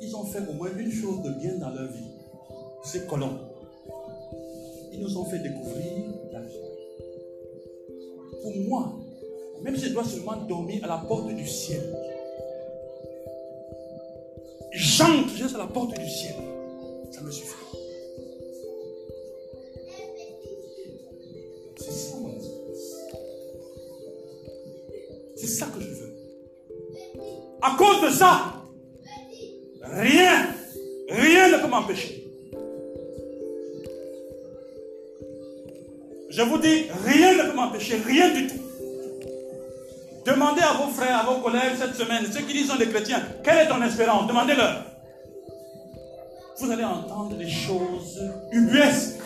[0.00, 2.10] ils ont fait au moins une chose de bien dans leur vie.
[2.82, 3.38] C'est colons.
[4.92, 5.84] Ils nous ont fait découvrir
[6.32, 6.56] la vie.
[8.42, 8.98] Pour moi,
[9.62, 11.82] même si je dois seulement dormir à la porte du ciel.
[14.72, 16.34] J'entre juste à la porte du ciel.
[17.10, 17.79] Ça me suffit.
[29.82, 30.46] rien,
[31.08, 32.24] rien ne peut m'empêcher.
[36.30, 38.60] Je vous dis, rien ne peut m'empêcher, rien du tout.
[40.24, 43.22] Demandez à vos frères, à vos collègues cette semaine, ceux qui disent sont des chrétiens,
[43.42, 44.28] quelle est ton espérance?
[44.28, 44.84] Demandez-leur.
[46.60, 48.20] Vous allez entendre des choses
[48.52, 49.18] ubuesques.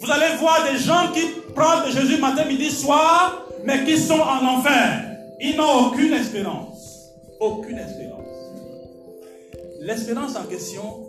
[0.00, 4.20] Vous allez voir des gens qui parlent de Jésus matin, midi, soir, mais qui sont
[4.20, 5.04] en enfer.
[5.40, 6.71] Ils n'ont aucune espérance.
[7.42, 8.28] Aucune espérance.
[9.80, 11.08] L'espérance en question,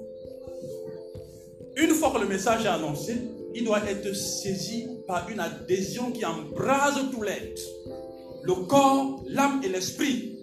[1.78, 3.16] une fois que le message est annoncé,
[3.54, 7.62] il doit être saisi par une adhésion qui embrase tout l'être.
[8.42, 10.40] Le corps, l'âme et l'esprit.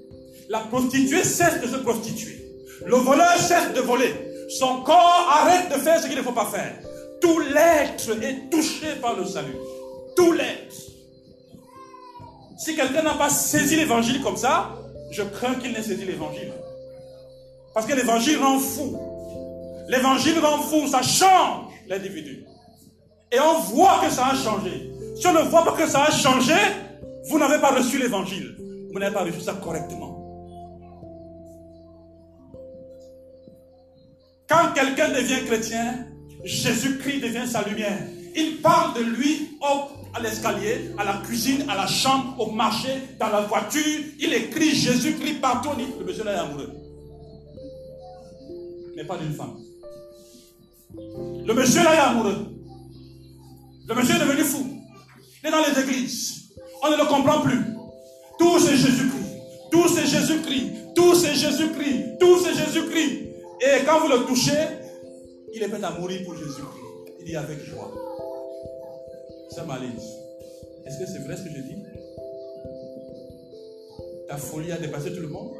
[0.48, 2.40] La prostituée cesse de se prostituer.
[2.86, 4.14] Le voleur cesse de voler.
[4.48, 6.78] Son corps arrête de faire ce qu'il ne faut pas faire.
[7.20, 9.56] Tout l'être est touché par le salut.
[10.14, 10.76] Tout l'être.
[12.58, 14.79] Si quelqu'un n'a pas saisi l'évangile comme ça,
[15.10, 16.52] je crains qu'il n'ait saisi l'évangile.
[17.74, 18.98] Parce que l'évangile rend fou.
[19.88, 22.44] L'évangile rend fou, ça change l'individu.
[23.32, 24.90] Et on voit que ça a changé.
[25.16, 26.54] Si on ne voit pas que ça a changé,
[27.28, 28.56] vous n'avez pas reçu l'évangile.
[28.92, 30.16] Vous n'avez pas reçu ça correctement.
[34.48, 36.06] Quand quelqu'un devient chrétien,
[36.42, 37.98] Jésus-Christ devient sa lumière.
[38.36, 39.48] Il parle de lui
[40.12, 42.88] à l'escalier, à la cuisine, à la chambre, au marché,
[43.18, 44.04] dans la voiture.
[44.18, 45.70] Il écrit Jésus-Christ partout.
[45.78, 46.72] Le là est amoureux.
[48.96, 49.56] Mais pas d'une femme.
[51.46, 52.46] Le monsieur là est amoureux.
[53.88, 54.66] Le monsieur est devenu fou.
[55.42, 56.50] Il est dans les églises.
[56.82, 57.60] On ne le comprend plus.
[58.38, 59.20] Tout c'est Jésus-Christ.
[59.70, 60.94] Tout c'est Jésus-Christ.
[60.94, 62.18] Tout c'est Jésus-Christ.
[62.18, 63.28] Tout c'est Jésus-Christ.
[63.60, 64.52] Et quand vous le touchez,
[65.54, 66.84] il est prêt à mourir pour Jésus-Christ.
[67.20, 68.09] Il dit avec joie.
[69.50, 70.16] Ça m'alise.
[70.86, 71.76] Est-ce que c'est vrai ce que je dis?
[74.28, 75.52] Ta folie a dépassé tout le monde?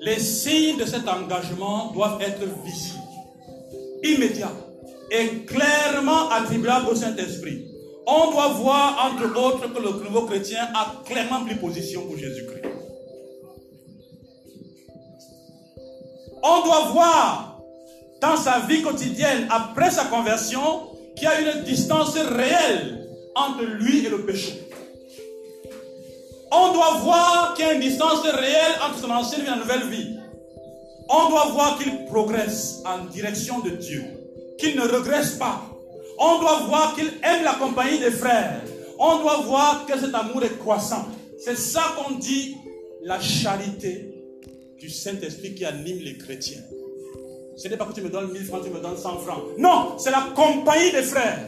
[0.00, 3.02] Les signes de cet engagement doivent être visibles,
[4.02, 4.52] immédiats
[5.10, 7.68] et clairement attribuables au Saint-Esprit.
[8.06, 12.71] On doit voir, entre autres, que le nouveau chrétien a clairement pris position pour Jésus-Christ.
[16.42, 17.60] On doit voir
[18.20, 24.06] dans sa vie quotidienne, après sa conversion, qu'il y a une distance réelle entre lui
[24.06, 24.68] et le péché.
[26.50, 29.56] On doit voir qu'il y a une distance réelle entre son ancienne vie et la
[29.56, 30.16] nouvelle vie.
[31.08, 34.04] On doit voir qu'il progresse en direction de Dieu,
[34.58, 35.62] qu'il ne regresse pas.
[36.18, 38.60] On doit voir qu'il aime la compagnie des frères.
[38.98, 41.06] On doit voir que cet amour est croissant.
[41.42, 42.56] C'est ça qu'on dit
[43.02, 44.11] la charité
[44.82, 46.60] du Saint-Esprit qui anime les chrétiens.
[47.56, 49.44] Ce n'est pas que tu me donnes 1000 francs, tu me donnes 100 francs.
[49.56, 51.38] Non, c'est la compagnie des frères.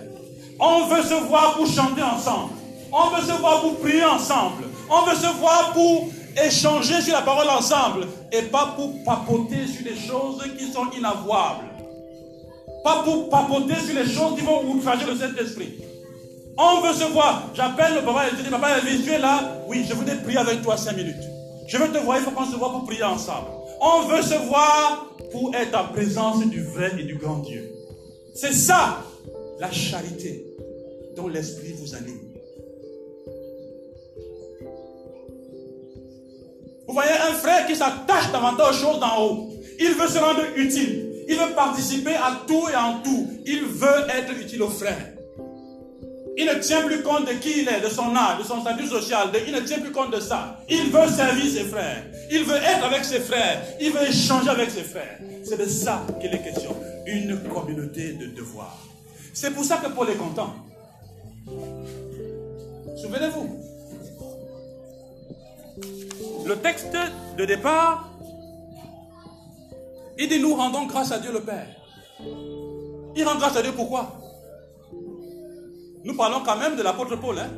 [0.60, 2.52] On veut se voir pour chanter ensemble.
[2.92, 4.66] On veut se voir pour prier ensemble.
[4.88, 6.10] On veut se voir pour
[6.46, 11.64] échanger sur la parole ensemble et pas pour papoter sur des choses qui sont inavouables.
[12.84, 15.74] Pas pour papoter sur les choses qui vont outrager le Saint-Esprit.
[16.56, 17.50] On veut se voir.
[17.52, 20.62] J'appelle le papa et je dis, papa, tu es là Oui, je voudrais prier avec
[20.62, 21.33] toi cinq minutes.
[21.66, 23.48] Je veux te voir, il faut qu'on se voit pour prier ensemble.
[23.80, 27.70] On veut se voir pour être en présence du vrai et du grand Dieu.
[28.34, 29.02] C'est ça,
[29.58, 30.44] la charité
[31.16, 32.20] dont l'Esprit vous anime.
[36.86, 39.48] Vous voyez un frère qui s'attache davantage aux choses d'en haut.
[39.80, 41.24] Il veut se rendre utile.
[41.28, 43.28] Il veut participer à tout et en tout.
[43.46, 45.13] Il veut être utile aux frères.
[46.36, 48.86] Il ne tient plus compte de qui il est, de son âge, de son statut
[48.86, 49.30] social.
[49.46, 50.58] il ne tient plus compte de ça.
[50.68, 52.04] Il veut servir ses frères.
[52.30, 53.62] Il veut être avec ses frères.
[53.80, 55.18] Il veut échanger avec ses frères.
[55.44, 56.76] C'est de ça qu'il est question.
[57.06, 58.78] Une communauté de devoirs.
[59.32, 60.54] C'est pour ça que Paul est content.
[63.00, 63.64] Souvenez-vous,
[66.46, 66.96] le texte
[67.36, 68.08] de départ,
[70.18, 71.66] il dit nous rendons grâce à Dieu le Père.
[73.16, 74.23] Il rend grâce à Dieu pourquoi?
[76.04, 77.38] Nous parlons quand même de l'apôtre Paul.
[77.38, 77.50] Hein?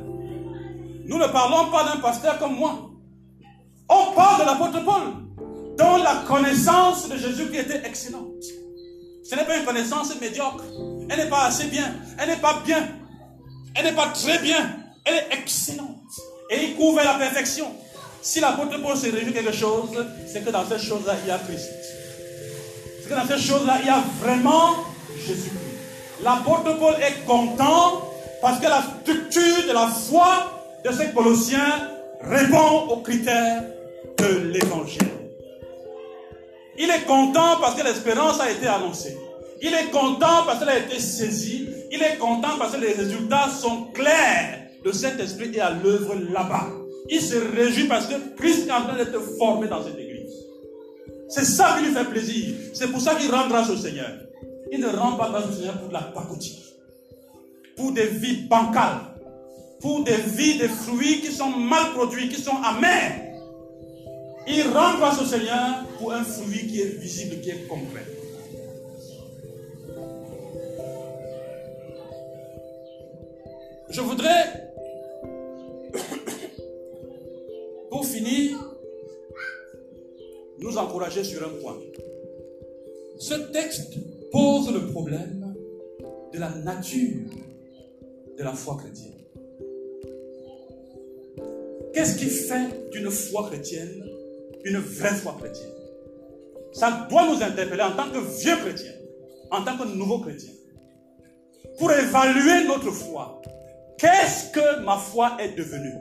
[1.05, 2.89] Nous ne parlons pas d'un pasteur comme moi.
[3.89, 5.01] On parle de l'apôtre Paul,
[5.77, 8.43] dont la connaissance de Jésus qui était excellente.
[9.23, 10.63] Ce n'est pas une connaissance médiocre.
[11.09, 11.93] Elle n'est pas assez bien.
[12.17, 12.87] Elle n'est pas bien.
[13.75, 14.77] Elle n'est pas très bien.
[15.03, 15.87] Elle est excellente.
[16.49, 17.67] Et il couvre la perfection.
[18.21, 21.37] Si l'apôtre Paul se réjouit quelque chose, c'est que dans cette chose-là, il y a
[21.37, 21.69] Christ.
[23.01, 24.75] C'est que dans cette chose-là, il y a vraiment
[25.17, 25.57] Jésus-Christ.
[26.23, 28.01] L'apôtre Paul est content
[28.41, 30.51] parce que la structure de la foi
[30.85, 31.89] de ces Colossiens
[32.21, 33.63] répond aux critères
[34.17, 35.01] de l'évangile.
[36.77, 39.17] Il est content parce que l'espérance a été annoncée.
[39.61, 41.67] Il est content parce qu'elle a été saisie.
[41.91, 44.59] Il est content parce que les résultats sont clairs.
[44.85, 46.67] Le Saint-Esprit est à l'œuvre là-bas.
[47.09, 50.33] Il se réjouit parce que Christ est en train d'être formé dans cette église.
[51.29, 52.55] C'est ça qui lui fait plaisir.
[52.73, 54.11] C'est pour ça qu'il rend grâce au Seigneur.
[54.71, 56.63] Il ne rend pas grâce au Seigneur pour la pacotille,
[57.77, 59.01] pour des vies bancales,
[59.79, 63.21] pour des vies, des fruits qui sont mal produits, qui sont amers.
[64.47, 68.05] Il rend grâce au Seigneur pour un fruit qui est visible, qui est concret.
[73.89, 74.71] Je voudrais,
[77.89, 78.57] pour finir,
[80.59, 81.77] nous encourager sur un point.
[83.19, 83.93] Ce texte
[84.31, 85.55] pose le problème
[86.33, 87.29] de la nature
[88.37, 89.13] de la foi chrétienne.
[91.93, 94.03] Qu'est-ce qui fait d'une foi chrétienne
[94.63, 95.71] une vraie foi chrétienne?
[96.73, 98.91] Ça doit nous interpeller en tant que vieux chrétien,
[99.49, 100.51] en tant que nouveau chrétien,
[101.79, 103.41] pour évaluer notre foi.
[103.97, 105.95] Qu'est-ce que ma foi est devenue?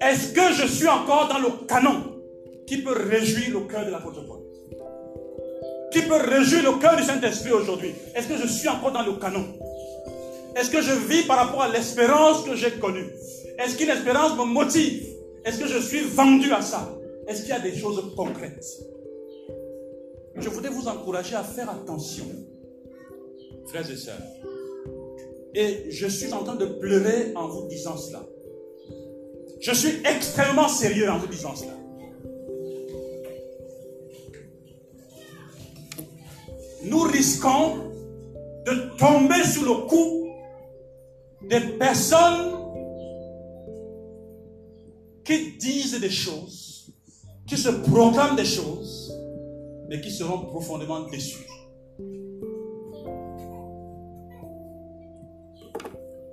[0.00, 2.20] Est-ce que je suis encore dans le canon
[2.66, 4.40] qui peut réjouir le cœur de l'apôtre Paul?
[5.90, 7.94] Qui peut réjouir le cœur du Saint-Esprit aujourd'hui?
[8.14, 9.44] Est-ce que je suis encore dans le canon?
[10.56, 13.10] Est-ce que je vis par rapport à l'espérance que j'ai connue?
[13.58, 15.06] Est-ce qu'une espérance me motive?
[15.44, 16.96] Est-ce que je suis vendu à ça?
[17.26, 18.66] Est-ce qu'il y a des choses concrètes?
[20.36, 22.26] Je voudrais vous encourager à faire attention,
[23.66, 24.22] frères et sœurs.
[25.54, 28.24] Et je suis en train de pleurer en vous disant cela.
[29.60, 31.72] Je suis extrêmement sérieux en vous disant cela.
[36.84, 37.76] Nous risquons
[38.66, 40.21] de tomber sous le coup
[41.48, 42.52] des personnes
[45.24, 46.92] qui disent des choses,
[47.46, 49.12] qui se proclament des choses,
[49.88, 51.46] mais qui seront profondément déçus.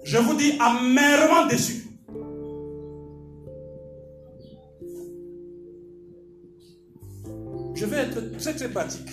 [0.04, 1.86] Je vous dis amèrement déçu.
[7.76, 9.10] Je vais être très très pratique.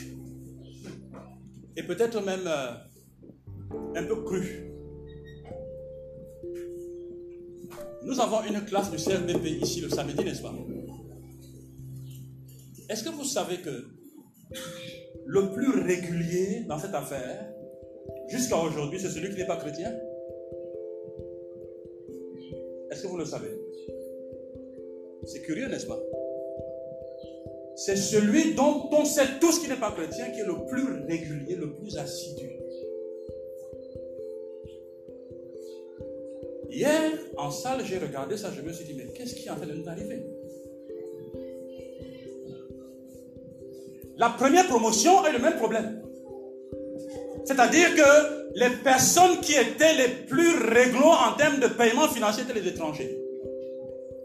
[1.76, 2.72] Et peut-être même euh,
[3.94, 4.65] un peu cru.
[8.06, 10.54] Nous avons une classe du CRDP ici le samedi, n'est-ce pas?
[12.88, 13.84] Est-ce que vous savez que
[15.26, 17.52] le plus régulier dans cette affaire,
[18.28, 19.92] jusqu'à aujourd'hui, c'est celui qui n'est pas chrétien?
[22.92, 23.50] Est-ce que vous le savez?
[25.24, 25.98] C'est curieux, n'est-ce pas?
[27.74, 30.84] C'est celui dont on sait tout ce qui n'est pas chrétien qui est le plus
[31.08, 32.52] régulier, le plus assidu.
[36.70, 39.56] Hier, en salle, j'ai regardé ça, je me suis dit, mais qu'est-ce qui est en
[39.56, 40.22] train de nous arriver?
[44.18, 46.02] La première promotion a eu le même problème.
[47.44, 52.58] C'est-à-dire que les personnes qui étaient les plus réglo en termes de paiement financier étaient
[52.58, 53.16] les étrangers.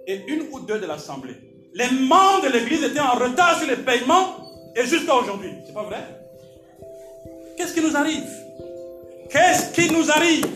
[0.07, 1.35] Et une ou deux de l'Assemblée.
[1.73, 4.37] Les membres de l'Église étaient en retard sur les paiements
[4.75, 5.51] et jusqu'à aujourd'hui.
[5.65, 5.99] C'est pas vrai?
[7.57, 8.23] Qu'est-ce qui nous arrive?
[9.29, 10.47] Qu'est-ce qui nous arrive?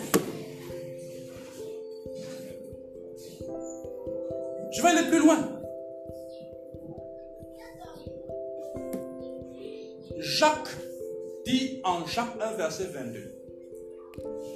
[4.76, 5.38] Je vais aller plus loin.
[10.20, 10.76] Jacques
[11.46, 13.36] dit en Jacques 1, verset 22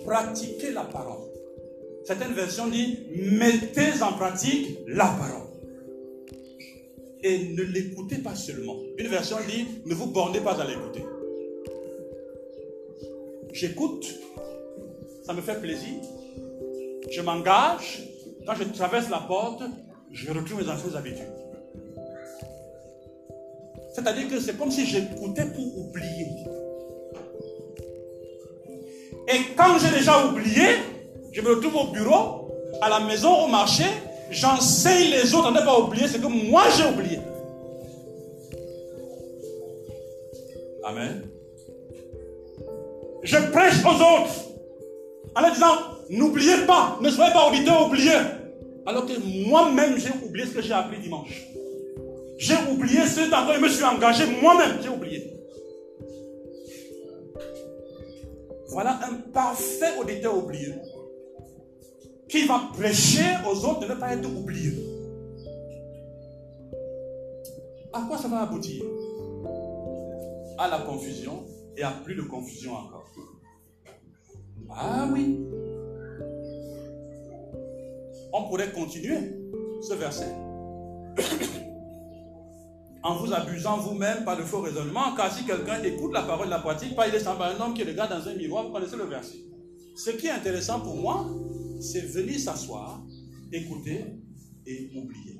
[0.09, 1.29] pratiquez la parole.
[2.03, 5.47] Certaines versions disent mettez en pratique la parole.
[7.21, 8.77] Et ne l'écoutez pas seulement.
[8.97, 11.05] Une version dit ne vous bornez pas à l'écouter.
[13.51, 14.07] J'écoute,
[15.23, 16.01] ça me fait plaisir.
[17.11, 18.03] Je m'engage.
[18.45, 19.61] Quand je traverse la porte,
[20.11, 21.33] je retrouve mes anciennes habitudes.
[23.93, 26.27] C'est-à-dire que c'est comme si j'écoutais pour oublier.
[29.27, 30.65] Et quand j'ai déjà oublié,
[31.31, 32.51] je me retrouve au bureau,
[32.81, 33.83] à la maison, au marché,
[34.31, 37.19] j'enseigne les autres à ne pas oublier ce que moi j'ai oublié.
[40.83, 41.21] Amen.
[43.21, 44.33] Je prêche aux autres
[45.35, 45.75] en leur disant,
[46.09, 48.38] n'oubliez pas, ne soyez pas auditeurs oubliés.
[48.89, 49.13] Alors que
[49.47, 51.45] moi-même j'ai oublié ce que j'ai appris dimanche.
[52.39, 55.31] J'ai oublié ce dans je me suis engagé moi-même, j'ai oublié.
[58.69, 60.73] Voilà un parfait auditeur oublié
[62.27, 64.73] qui va prêcher aux autres de ne pas être oublié.
[67.93, 68.83] À quoi ça va aboutir?
[70.57, 71.45] À la confusion
[71.77, 73.05] et à plus de confusion encore.
[74.71, 75.45] Ah oui.
[78.33, 79.17] On pourrait continuer
[79.81, 80.35] ce verset
[83.03, 86.51] en vous abusant vous-même par le faux raisonnement, car si quelqu'un écoute la parole de
[86.51, 88.97] la pratique, pas il est semblable un homme qui regarde dans un miroir, vous connaissez
[88.97, 89.37] le verset.
[89.95, 91.25] Ce qui est intéressant pour moi,
[91.79, 93.01] c'est venir s'asseoir,
[93.51, 94.05] écouter
[94.65, 95.39] et oublier.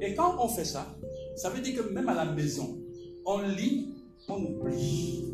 [0.00, 0.94] Et quand on fait ça,
[1.36, 2.78] Ça veut dire que même à la maison,
[3.26, 3.88] on lit,
[4.28, 5.24] on oublie.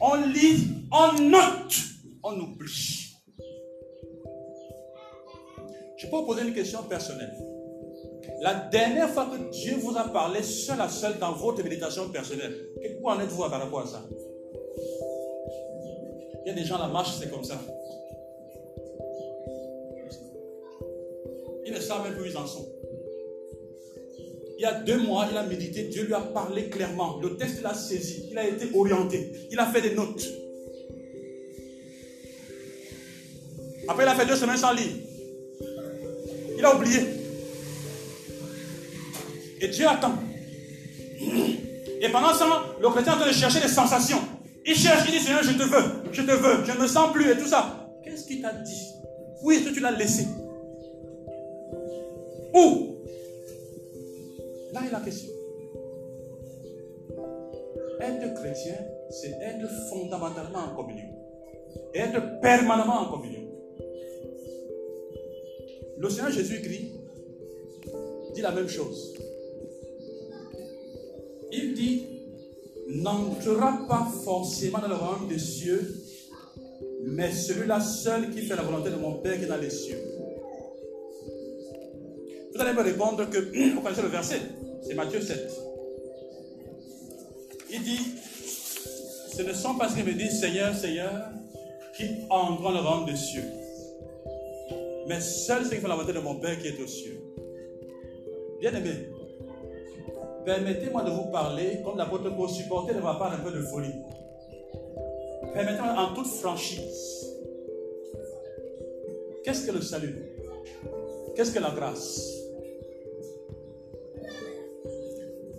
[0.00, 1.74] On lit, on note,
[2.22, 3.09] on oublie.
[6.00, 7.34] Je peux vous poser une question personnelle.
[8.40, 12.54] La dernière fois que Dieu vous a parlé seul à seul dans votre méditation personnelle,
[13.02, 14.02] où en êtes-vous par rapport à ça?
[16.42, 17.60] Il y a des gens, la marche, c'est comme ça.
[21.66, 22.66] Ils ne savent même plus où ils en sont.
[24.56, 27.18] Il y a deux mois, il a médité, Dieu lui a parlé clairement.
[27.18, 30.26] Le texte l'a saisi, il a été orienté, il a fait des notes.
[33.86, 35.09] Après, il a fait deux semaines sans lire.
[36.60, 37.00] Il a oublié.
[39.62, 40.12] Et Dieu attend.
[42.02, 44.20] Et pendant ce temps, le chrétien est en train de chercher des sensations.
[44.66, 47.12] Il cherche, il dit Seigneur, je te veux, je te veux, je ne me sens
[47.14, 47.88] plus et tout ça.
[48.04, 48.88] Qu'est-ce qu'il t'a dit?
[49.42, 50.26] Où est-ce que tu l'as laissé?
[52.52, 52.96] Où?
[54.74, 55.30] Là est la question.
[58.02, 58.74] Être chrétien,
[59.08, 61.08] c'est être fondamentalement en communion.
[61.94, 63.39] Être permanemment en communion.
[66.00, 66.92] Le Seigneur Jésus-Christ
[68.34, 69.14] dit la même chose.
[71.52, 72.06] Il dit,
[72.88, 75.94] n'entrera pas forcément dans le royaume des cieux,
[77.04, 79.98] mais celui-là seul qui fait la volonté de mon Père qui est dans les cieux.
[82.54, 83.38] Vous allez me répondre que,
[83.74, 84.40] vous connaissez le verset,
[84.82, 85.50] c'est Matthieu 7.
[87.72, 88.00] Il dit,
[89.36, 91.28] ce ne sont pas ceux qui me disent Seigneur, Seigneur,
[91.94, 93.44] qui entrent dans le royaume des cieux,
[95.08, 97.20] mais seul ceux qui font la volonté de mon Père qui est aux cieux.
[98.60, 99.08] Bien aimé,
[100.44, 103.94] permettez-moi de vous parler comme l'apôtre pour supporter de ma part un peu de folie.
[105.54, 107.26] Permettez-moi en toute franchise.
[109.42, 110.14] Qu'est-ce que le salut?
[111.34, 112.36] Qu'est-ce que la grâce?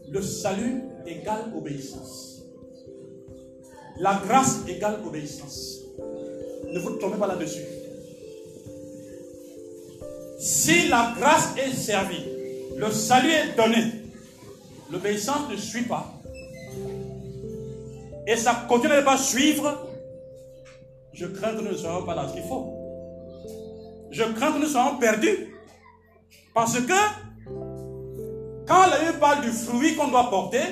[0.09, 2.43] Le salut égale obéissance.
[3.99, 5.79] La grâce égale obéissance.
[6.67, 7.80] Ne vous trompez pas là-dessus.
[10.41, 12.25] Si la grâce est servie,
[12.75, 13.83] le salut est donné,
[14.89, 16.19] l'obéissance ne suit pas,
[18.25, 19.87] et ça continue de ne pas suivre,
[21.13, 22.73] je crains que nous ne soyons pas dans ce qu'il faut.
[24.09, 25.53] Je crains que nous soyons perdus.
[26.53, 26.93] Parce que
[28.67, 30.63] quand la Bible parle du fruit qu'on doit porter,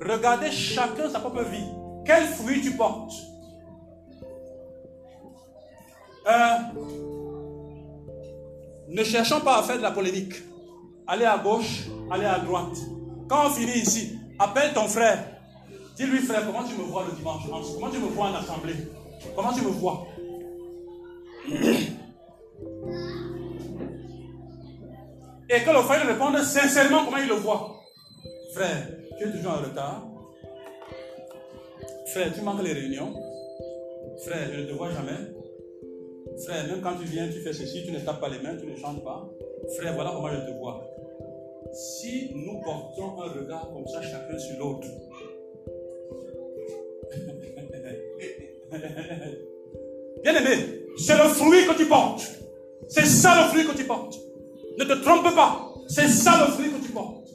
[0.00, 1.64] regardez chacun sa propre vie.
[2.04, 3.12] Quel fruit tu portes?
[6.26, 6.56] Euh,
[8.88, 10.34] Ne cherchons pas à faire de la polémique.
[11.06, 12.76] Allez à gauche, allez à droite.
[13.28, 15.24] Quand on finit ici, appelle ton frère.
[15.96, 17.42] Dis-lui, frère, comment tu me vois le dimanche
[17.74, 18.74] Comment tu me vois en assemblée?
[19.34, 20.06] Comment tu me vois?
[25.54, 27.82] Et que le frère réponde sincèrement comment il le voit.
[28.54, 30.06] Frère, tu es toujours en retard.
[32.12, 33.14] Frère, tu manques les réunions.
[34.24, 35.18] Frère, je ne te vois jamais.
[36.44, 38.66] Frère, même quand tu viens, tu fais ceci, tu ne tapes pas les mains, tu
[38.66, 39.28] ne chantes pas.
[39.76, 40.84] Frère, voilà comment je te vois.
[41.72, 44.88] Si nous portons un regard comme ça chacun sur l'autre,
[50.22, 52.28] bien aimé, c'est le fruit que tu portes.
[52.88, 54.18] C'est ça le fruit que tu portes.
[54.78, 55.74] Ne te trompe pas.
[55.88, 57.28] C'est ça le fruit que tu portes.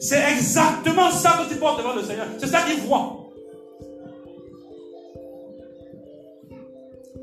[0.00, 2.26] C'est exactement ça que tu portes devant le Seigneur.
[2.38, 3.27] C'est ça qu'il voit.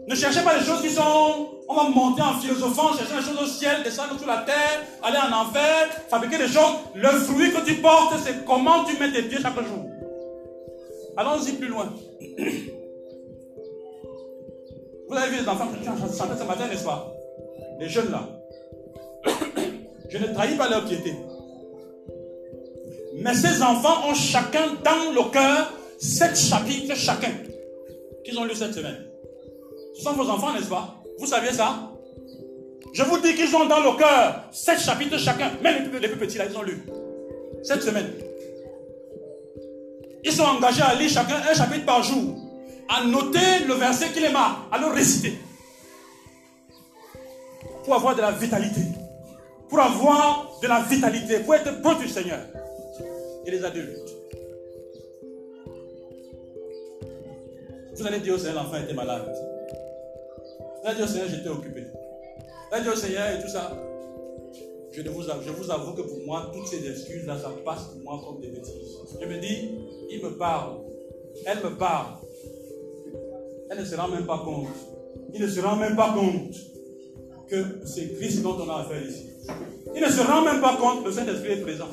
[0.08, 1.50] Ne cherchez pas les choses qui sont.
[1.68, 5.18] On va monter en philosophant, chercher les choses au ciel, descendre sur la terre, aller
[5.18, 6.76] en enfer, fabriquer des choses.
[6.94, 9.90] Le fruit que tu portes, c'est comment tu mets tes pieds chaque jour.
[11.18, 11.92] Allons-y plus loin.
[15.08, 15.86] Vous avez vu les enfants ont
[16.18, 17.16] chanté ce matin, n'est-ce pas
[17.80, 18.28] les jeunes là,
[20.10, 21.14] je ne trahis pas leur piété.
[23.18, 27.32] Mais ces enfants ont chacun dans le cœur sept chapitres chacun
[28.24, 29.06] qu'ils ont lu cette semaine.
[29.96, 30.96] Ce sont vos enfants, n'est-ce pas?
[31.20, 31.92] Vous saviez ça?
[32.94, 35.52] Je vous dis qu'ils ont dans le cœur sept chapitres chacun.
[35.62, 36.86] Même les plus, petits là, ils ont lu.
[37.64, 38.12] Cette semaine.
[40.24, 42.36] Ils sont engagés à lire chacun un chapitre par jour.
[42.90, 45.34] À noter le verset qui les marque, à le réciter
[47.86, 48.82] pour avoir de la vitalité.
[49.70, 52.40] Pour avoir de la vitalité, pour être proche du Seigneur.
[53.46, 53.98] Et les adultes.
[57.96, 59.55] Vous allez dire au Seigneur, l'enfant était malade.
[60.86, 61.82] Vous allez dire au Seigneur, j'étais occupé.
[61.82, 63.72] Vous allez dire au Seigneur et tout ça.
[64.92, 68.22] Je, vous je vous avoue que pour moi, toutes ces excuses-là, ça passe pour moi
[68.24, 68.96] comme des bêtises.
[69.20, 69.72] Je me dis,
[70.12, 70.78] il me parle.
[71.48, 72.18] Elle me parle.
[73.72, 74.68] Elle ne se rend même pas compte.
[75.34, 76.54] Il ne se rend même pas compte
[77.50, 79.26] que c'est Christ dont on a affaire ici.
[79.96, 81.90] Il ne se rend même pas compte que le Saint-Esprit est présent.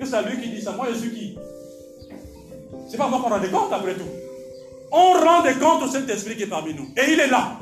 [0.00, 0.72] Que c'est lui qui dit ça.
[0.72, 1.38] Moi, je suis qui?
[2.88, 4.08] C'est pas moi qu'on rend des comptes après tout.
[4.90, 6.88] On rend des comptes au Saint-Esprit qui est parmi nous.
[6.96, 7.58] Et il est là.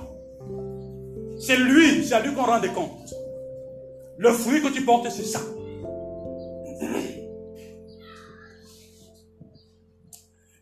[1.41, 3.14] C'est lui, c'est à lui qu'on rend des comptes.
[4.18, 5.41] Le fruit que tu portes, c'est ça.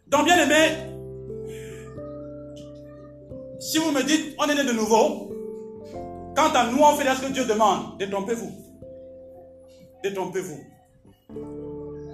[0.07, 0.89] Donc, bien aimé,
[3.59, 5.33] si vous me dites, on est né de nouveau,
[6.37, 7.99] quant à nous, on fait ce que Dieu demande.
[7.99, 8.53] Détrompez-vous.
[10.05, 10.61] Détrompez-vous.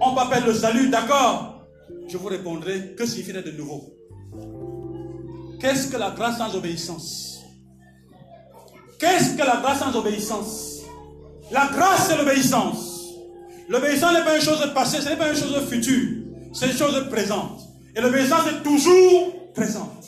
[0.01, 1.67] On m'appelle le salut, d'accord
[2.07, 3.93] Je vous répondrai, que signifie de nouveau
[5.61, 7.24] Qu'est-ce que la grâce sans obéissance?
[8.99, 10.81] Qu'est-ce que la grâce sans obéissance?
[11.51, 12.95] La grâce, c'est l'obéissance.
[13.67, 16.23] L'obéissance n'est pas une chose passée, ce n'est pas une chose future,
[16.53, 17.61] c'est une chose présente.
[17.95, 20.05] Et l'obéissance est toujours présente.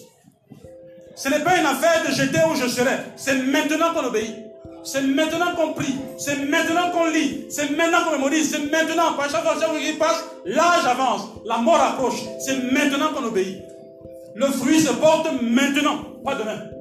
[1.15, 2.97] Ce n'est pas une affaire de jeter où je serai.
[3.15, 4.35] C'est maintenant qu'on obéit.
[4.83, 5.95] C'est maintenant qu'on prie.
[6.19, 7.45] C'est maintenant qu'on lit.
[7.49, 8.51] C'est maintenant qu'on mémorise.
[8.51, 9.13] C'est maintenant.
[9.17, 11.21] Par chaque fois qui passe, l'âge avance.
[11.45, 12.21] La mort approche.
[12.39, 13.63] C'est maintenant qu'on obéit.
[14.35, 16.76] Le fruit se porte maintenant, pas demain.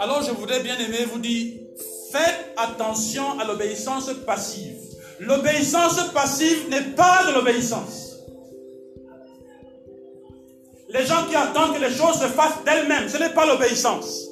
[0.00, 1.58] Alors je voudrais bien aimer vous dire,
[2.10, 4.78] faites attention à l'obéissance passive.
[5.20, 8.16] L'obéissance passive n'est pas de l'obéissance.
[10.88, 14.30] Les gens qui attendent que les choses se fassent d'elles-mêmes, ce n'est pas l'obéissance.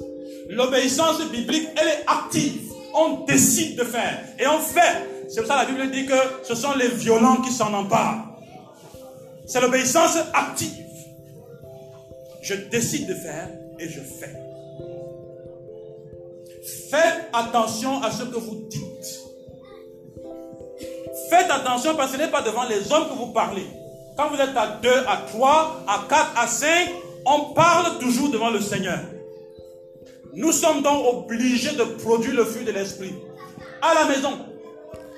[0.49, 2.61] L'obéissance biblique, elle est active.
[2.95, 5.07] On décide de faire et on fait.
[5.29, 8.39] C'est pour ça que la Bible dit que ce sont les violents qui s'en emparent.
[9.45, 10.83] C'est l'obéissance active.
[12.41, 14.48] Je décide de faire et je fais.
[16.89, 19.19] Faites attention à ce que vous dites.
[21.29, 23.65] Faites attention parce que ce n'est pas devant les hommes que vous parlez.
[24.17, 26.89] Quand vous êtes à 2, à 3, à 4, à 5,
[27.25, 28.99] on parle toujours devant le Seigneur.
[30.33, 33.13] Nous sommes donc obligés de produire le fruit de l'esprit.
[33.81, 34.31] À la maison,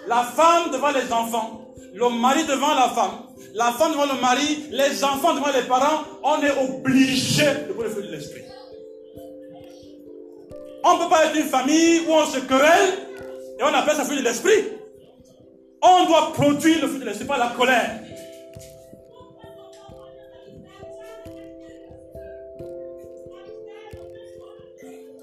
[0.07, 3.11] la femme devant les enfants, le mari devant la femme,
[3.53, 7.83] la femme devant le mari, les enfants devant les parents, on est obligé de produire
[7.83, 8.43] le fruit de l'esprit.
[10.84, 12.93] On ne peut pas être une famille où on se querelle
[13.59, 14.63] et on appelle ça fruit de l'esprit.
[15.82, 17.99] On doit produire le fruit de l'esprit, pas la colère.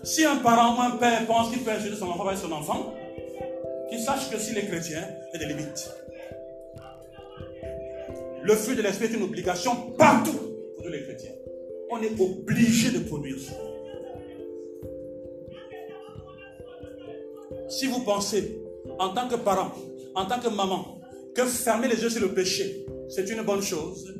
[0.04, 2.94] Si un parent ou un père pense qu'il peut insulter son enfant avec son enfant,
[3.90, 5.90] qu'il sache que s'il est chrétien, il y a des limites.
[8.42, 11.32] Le fruit de l'esprit est une obligation partout pour tous les chrétiens.
[11.90, 13.52] On est obligé de produire ça.
[17.68, 18.62] Si vous pensez,
[18.98, 19.72] en tant que parent,
[20.14, 21.00] en tant que maman,
[21.34, 24.14] que fermer les yeux sur le péché, c'est une bonne chose,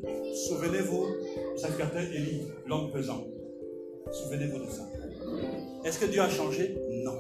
[0.49, 1.07] souvenez-vous
[1.55, 3.25] du sacrificateur Élie, l'homme pesant.
[4.13, 4.89] Souvenez-vous de ça.
[5.85, 6.77] Est-ce que Dieu a changé?
[7.05, 7.19] Non.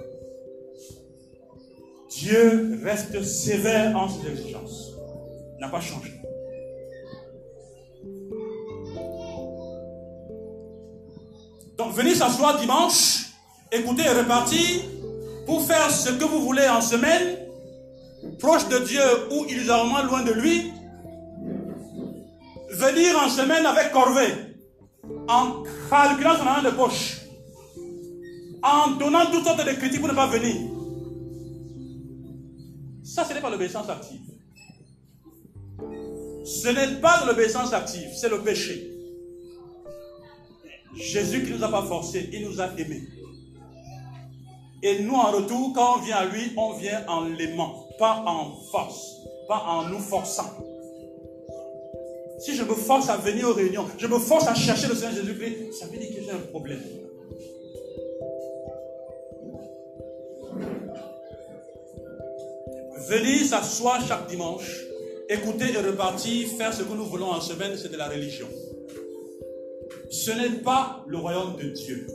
[2.10, 4.92] Dieu reste sévère en ses exigences.
[5.60, 6.12] N'a pas changé.
[11.76, 13.26] Donc venez s'asseoir dimanche,
[13.70, 14.82] écoutez et repartir
[15.49, 17.38] pour faire ce que vous voulez en semaine,
[18.38, 20.70] proche de Dieu ou illusoirement loin de lui.
[22.70, 24.34] Venir en semaine avec corvée,
[25.26, 27.22] en calculant son argent de poche
[28.62, 30.55] en donnant toutes sortes de critiques pour ne pas venir.
[33.03, 34.20] Ça, ce n'est pas l'obéissance active.
[36.44, 38.92] Ce n'est pas l'obéissance active, c'est le péché.
[40.94, 43.17] Jésus qui ne nous a pas forcés, il nous a aimés.
[44.82, 48.52] Et nous, en retour, quand on vient à lui, on vient en l'aimant, pas en
[48.70, 49.16] force,
[49.48, 50.50] pas en nous forçant.
[52.38, 55.16] Si je me force à venir aux réunions, je me force à chercher le Seigneur
[55.16, 56.80] Jésus-Christ, ça veut dire que j'ai un problème.
[63.08, 64.70] Venir s'asseoir chaque dimanche,
[65.28, 68.46] écouter et repartir, faire ce que nous voulons en semaine, c'est de la religion.
[70.10, 72.06] Ce n'est pas le royaume de Dieu.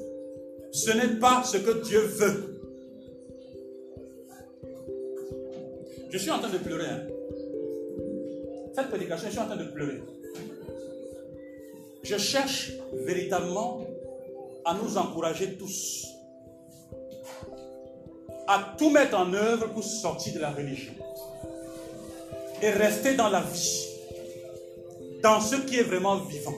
[0.72, 2.53] Ce n'est pas ce que Dieu veut.
[6.14, 6.86] Je suis en train de pleurer.
[6.86, 7.08] Hein.
[8.76, 10.04] Cette prédication, je suis en train de pleurer.
[12.04, 13.82] Je cherche véritablement
[14.64, 16.06] à nous encourager tous
[18.48, 20.94] à tout mettre en œuvre pour sortir de la religion
[22.62, 23.88] et rester dans la vie,
[25.24, 26.54] dans ce qui est vraiment vivant.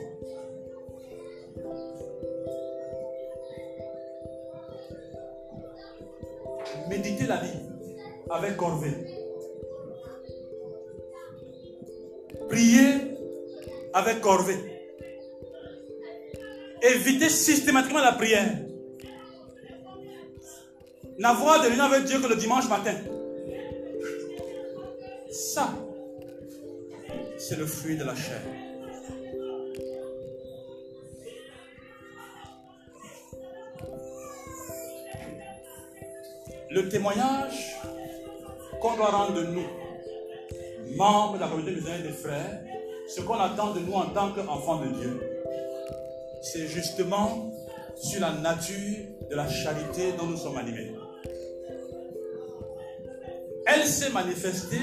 [6.89, 7.59] Méditez la vie
[8.29, 9.14] avec corvée.
[13.95, 14.59] Avec corvée.
[16.81, 18.57] Évitez systématiquement la prière.
[21.17, 22.93] n'avoir de réunion avec Dieu que le dimanche matin.
[25.31, 25.73] Ça,
[27.37, 28.41] c'est le fruit de la chair.
[36.69, 37.77] Le témoignage
[38.81, 39.67] qu'on doit rendre de nous,
[40.97, 42.74] membres de la communauté des des frères,
[43.07, 45.19] ce qu'on attend de nous en tant qu'enfants de Dieu,
[46.41, 47.51] c'est justement
[47.95, 50.91] sur la nature de la charité dont nous sommes animés.
[53.67, 54.81] Elle s'est manifestée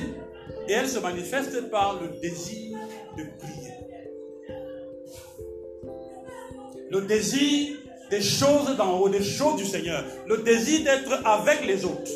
[0.68, 2.78] et elle se manifeste par le désir
[3.16, 3.72] de prier.
[6.90, 7.76] Le désir
[8.10, 10.04] des choses d'en haut, des choses du Seigneur.
[10.26, 12.10] Le désir d'être avec les autres.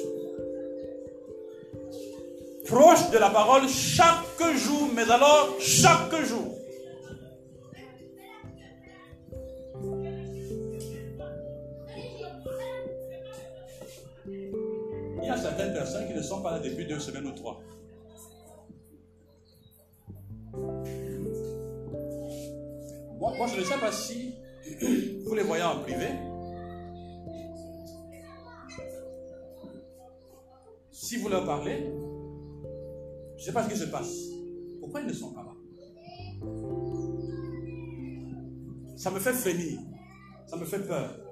[2.67, 6.59] Proche de la parole chaque jour, mais alors chaque jour.
[14.27, 17.61] Il y a certaines personnes qui ne sont pas là depuis deux semaines ou trois.
[23.39, 24.35] Moi, je ne sais pas si
[25.25, 26.09] vous les voyez en privé.
[30.91, 31.87] Si vous leur parlez,
[33.37, 34.15] je ne sais pas ce qui se passe.
[34.81, 35.53] Pourquoi ils ne sont pas là?
[38.97, 39.79] Ça me fait frémir.
[40.47, 41.26] Ça me fait peur.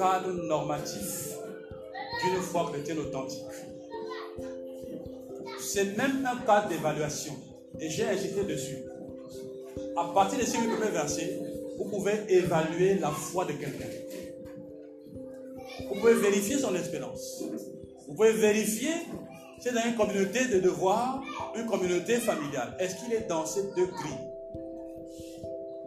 [0.00, 1.36] Cadre normatif
[2.24, 3.44] d'une foi chrétienne authentique.
[5.60, 7.34] C'est même un cadre d'évaluation.
[7.78, 8.78] Et j'ai insisté dessus.
[9.98, 11.38] À partir de ces huit premiers versets,
[11.76, 13.86] vous pouvez évaluer la foi de quelqu'un.
[15.88, 17.42] Vous pouvez vérifier son espérance.
[18.08, 18.92] Vous pouvez vérifier
[19.58, 21.22] si c'est dans une communauté de devoirs,
[21.54, 22.74] une communauté familiale.
[22.78, 23.88] Est-ce qu'il est dans ces deux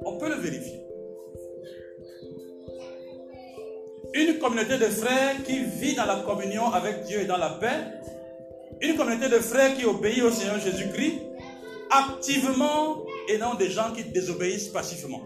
[0.06, 0.83] On peut le vérifier.
[4.14, 7.84] Une communauté de frères qui vit dans la communion avec Dieu et dans la paix.
[8.82, 11.16] Une communauté de frères qui obéit au Seigneur Jésus-Christ
[11.90, 15.22] activement et non des gens qui désobéissent passivement.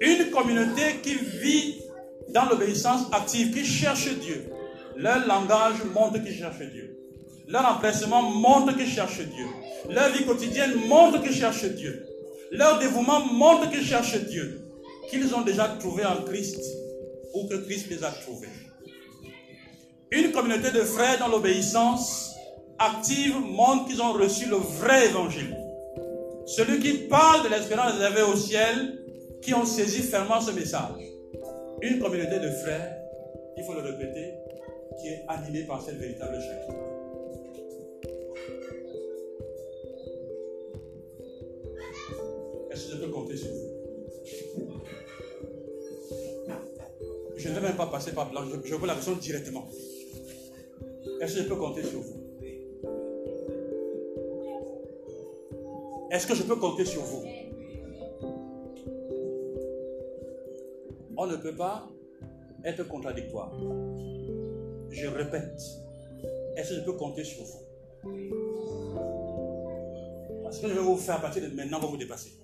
[0.00, 1.82] Une communauté qui vit
[2.28, 4.46] dans l'obéissance active, qui cherchent Dieu.
[4.96, 6.96] Leur langage montre qu'ils cherchent Dieu.
[7.48, 9.46] Leur empressement montre qu'ils cherchent Dieu.
[9.88, 12.06] Leur vie quotidienne montre qu'ils cherchent Dieu.
[12.52, 14.60] Leur dévouement montre qu'ils cherchent Dieu.
[15.10, 16.60] Qu'ils ont déjà trouvé en Christ
[17.34, 18.48] ou que Christ les a trouvés.
[20.10, 22.34] Une communauté de frères dans l'obéissance
[22.78, 25.56] active montre qu'ils ont reçu le vrai évangile.
[26.46, 28.98] Celui qui parle de l'espérance réservée au ciel,
[29.40, 31.00] qui ont saisi fermement ce message.
[31.82, 32.96] Une communauté de frères,
[33.56, 34.34] il faut le répéter,
[35.00, 36.72] qui est animée par cette véritable charité.
[42.70, 43.69] Est-ce que je peux compter sur vous?
[47.60, 49.68] Vais même pas passer par blanc, je, veux la question directement.
[51.20, 52.16] Est-ce que je peux compter sur vous?
[56.10, 57.24] Est-ce que je peux compter sur vous?
[61.16, 61.88] On ne peut pas
[62.64, 63.52] être contradictoire.
[64.90, 65.60] Je répète,
[66.56, 67.60] est-ce que je peux compter sur vous?
[70.42, 72.39] Parce que je vais vous faire à partir de maintenant, va vous dépasser.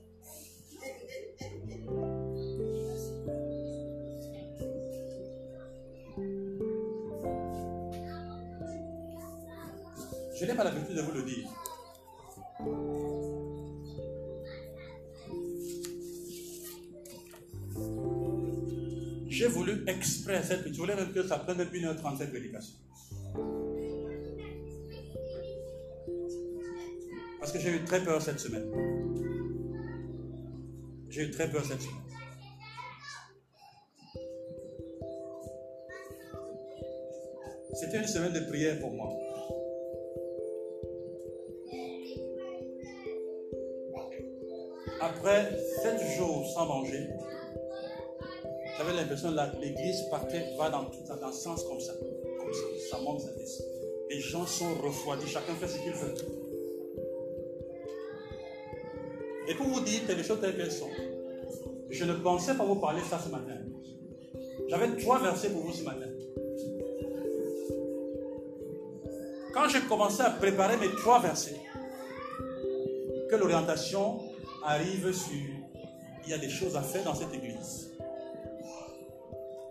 [10.56, 11.48] Pas l'habitude de vous le dire.
[19.28, 22.76] J'ai voulu exprès cette Je voulais même que ça prenne 1h30 cette prédication.
[27.38, 28.66] Parce que j'ai eu très peur cette semaine.
[31.10, 32.02] J'ai eu très peur cette semaine.
[37.74, 39.25] C'était une semaine de prière pour moi.
[45.26, 47.08] Après sept jours sans manger,
[48.78, 51.94] j'avais l'impression que l'église partait, va dans, dans un sens comme ça.
[52.38, 53.66] Comme ça, ça monte, ça descend.
[54.08, 56.14] Les gens sont refroidis, chacun fait ce qu'il veut.
[59.48, 60.70] Et pour vous dire que les choses telles
[61.90, 63.58] je ne pensais pas vous parler ça ce matin.
[64.68, 66.06] J'avais trois versets pour vous ce matin.
[69.52, 71.60] Quand j'ai commencé à préparer mes trois versets,
[73.28, 74.20] que l'orientation
[74.66, 75.32] arrive sur
[76.24, 77.92] il y a des choses à faire dans cette église.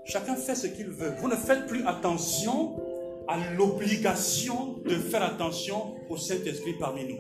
[0.06, 1.14] Chacun fait ce qu'il veut.
[1.20, 2.78] Vous ne faites plus attention
[3.28, 7.20] à l'obligation de faire attention au Saint-Esprit parmi nous.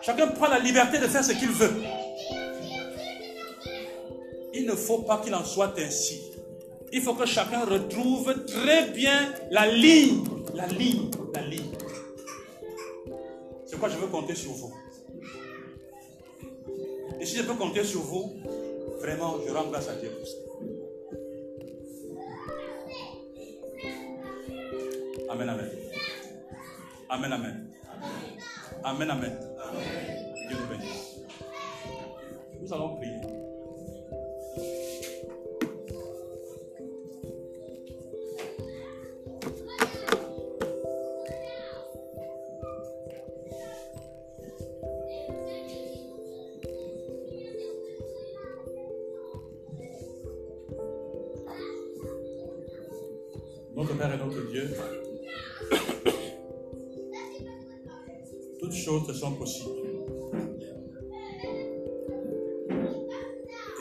[0.00, 1.72] Chacun prend la liberté de faire ce qu'il veut.
[4.54, 6.22] Il ne faut pas qu'il en soit ainsi.
[6.92, 10.24] Il faut que chacun retrouve très bien la ligne,
[10.54, 11.10] la ligne,
[13.76, 14.74] quoi je veux compter sur vous.
[17.20, 18.36] Et si je peux compter sur vous,
[19.00, 20.36] vraiment, je rends grâce à Dieu pour ça.
[25.30, 25.70] Amen, amen.
[27.08, 27.70] Amen, amen.
[28.84, 29.38] Amen, amen.
[30.48, 31.16] Dieu vous bénisse.
[32.60, 33.15] Nous allons prier.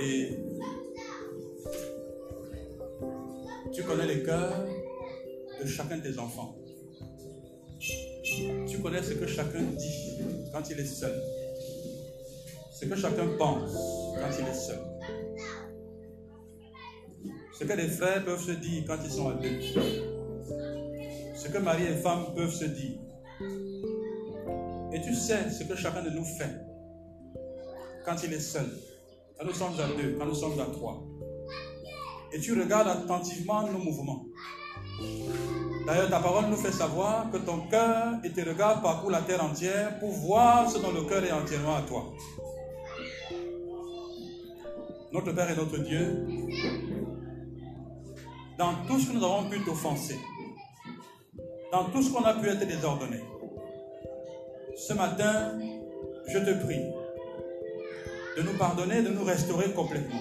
[0.02, 0.38] Et
[3.74, 4.64] tu connais les cœurs
[5.60, 6.56] de chacun des enfants.
[8.68, 10.20] Tu connais ce que chacun dit
[10.54, 11.20] quand il est seul.
[12.72, 13.74] Ce que chacun pense
[14.20, 14.80] quand il est seul.
[17.58, 19.40] Ce que les frères peuvent se dire quand ils sont à.
[21.36, 23.00] Ce que mari et femme peuvent se dire.
[24.96, 26.56] Et tu sais ce que chacun de nous fait
[28.06, 28.66] quand il est seul,
[29.38, 31.04] quand nous sommes à deux, quand nous sommes à trois.
[32.32, 34.24] Et tu regardes attentivement nos mouvements.
[35.86, 39.44] D'ailleurs, ta parole nous fait savoir que ton cœur et tes regards parcourent la terre
[39.44, 42.14] entière pour voir ce dont le cœur est entièrement à toi.
[45.12, 46.26] Notre Père et notre Dieu,
[48.58, 50.20] dans tout ce que nous avons pu t'offenser,
[51.74, 53.35] dans tout ce qu'on a pu être désordonné,
[54.76, 55.58] ce matin,
[56.28, 56.84] je te prie
[58.38, 60.20] de nous pardonner, de nous restaurer complètement.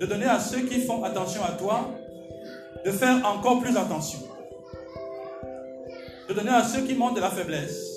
[0.00, 1.90] De donner à ceux qui font attention à toi
[2.84, 4.20] de faire encore plus attention.
[6.28, 7.90] De donner à ceux qui montrent de la faiblesse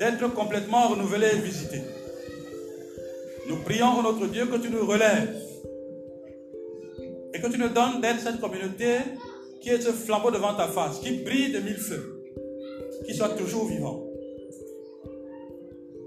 [0.00, 1.82] d'être complètement renouvelés et visités.
[3.48, 5.40] Nous prions, notre Dieu, que tu nous relèves
[7.34, 8.96] et que tu nous donnes d'être cette communauté
[9.60, 12.11] qui est ce flambeau devant ta face, qui brille de mille feux
[13.06, 14.02] qui soit toujours vivant.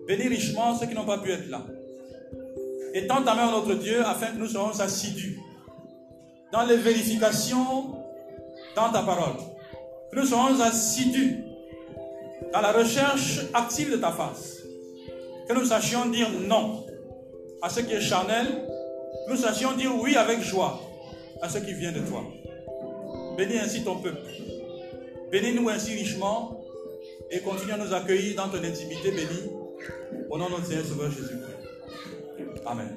[0.08, 1.66] Bénis richement ceux qui n'ont pas pu être là.
[2.94, 5.40] Et tends ta main notre Dieu afin que nous soyons assidus
[6.52, 7.96] dans les vérifications
[8.76, 9.36] dans ta parole.
[10.12, 11.44] Que nous soyons assidus
[12.54, 14.60] dans la recherche active de ta face.
[15.48, 16.86] Que nous sachions dire non
[17.62, 18.48] à ce qui est charnel.
[19.26, 20.80] Que nous sachions dire oui avec joie
[21.42, 22.24] à ce qui vient de toi.
[23.38, 24.30] Bénis ainsi ton peuple.
[25.32, 26.62] Bénis-nous ainsi richement
[27.36, 29.52] et continue à nous accueillir dans ton intimité bénie.
[30.30, 32.62] Au nom de notre Seigneur Sauveur Jésus-Christ.
[32.66, 32.96] Amen.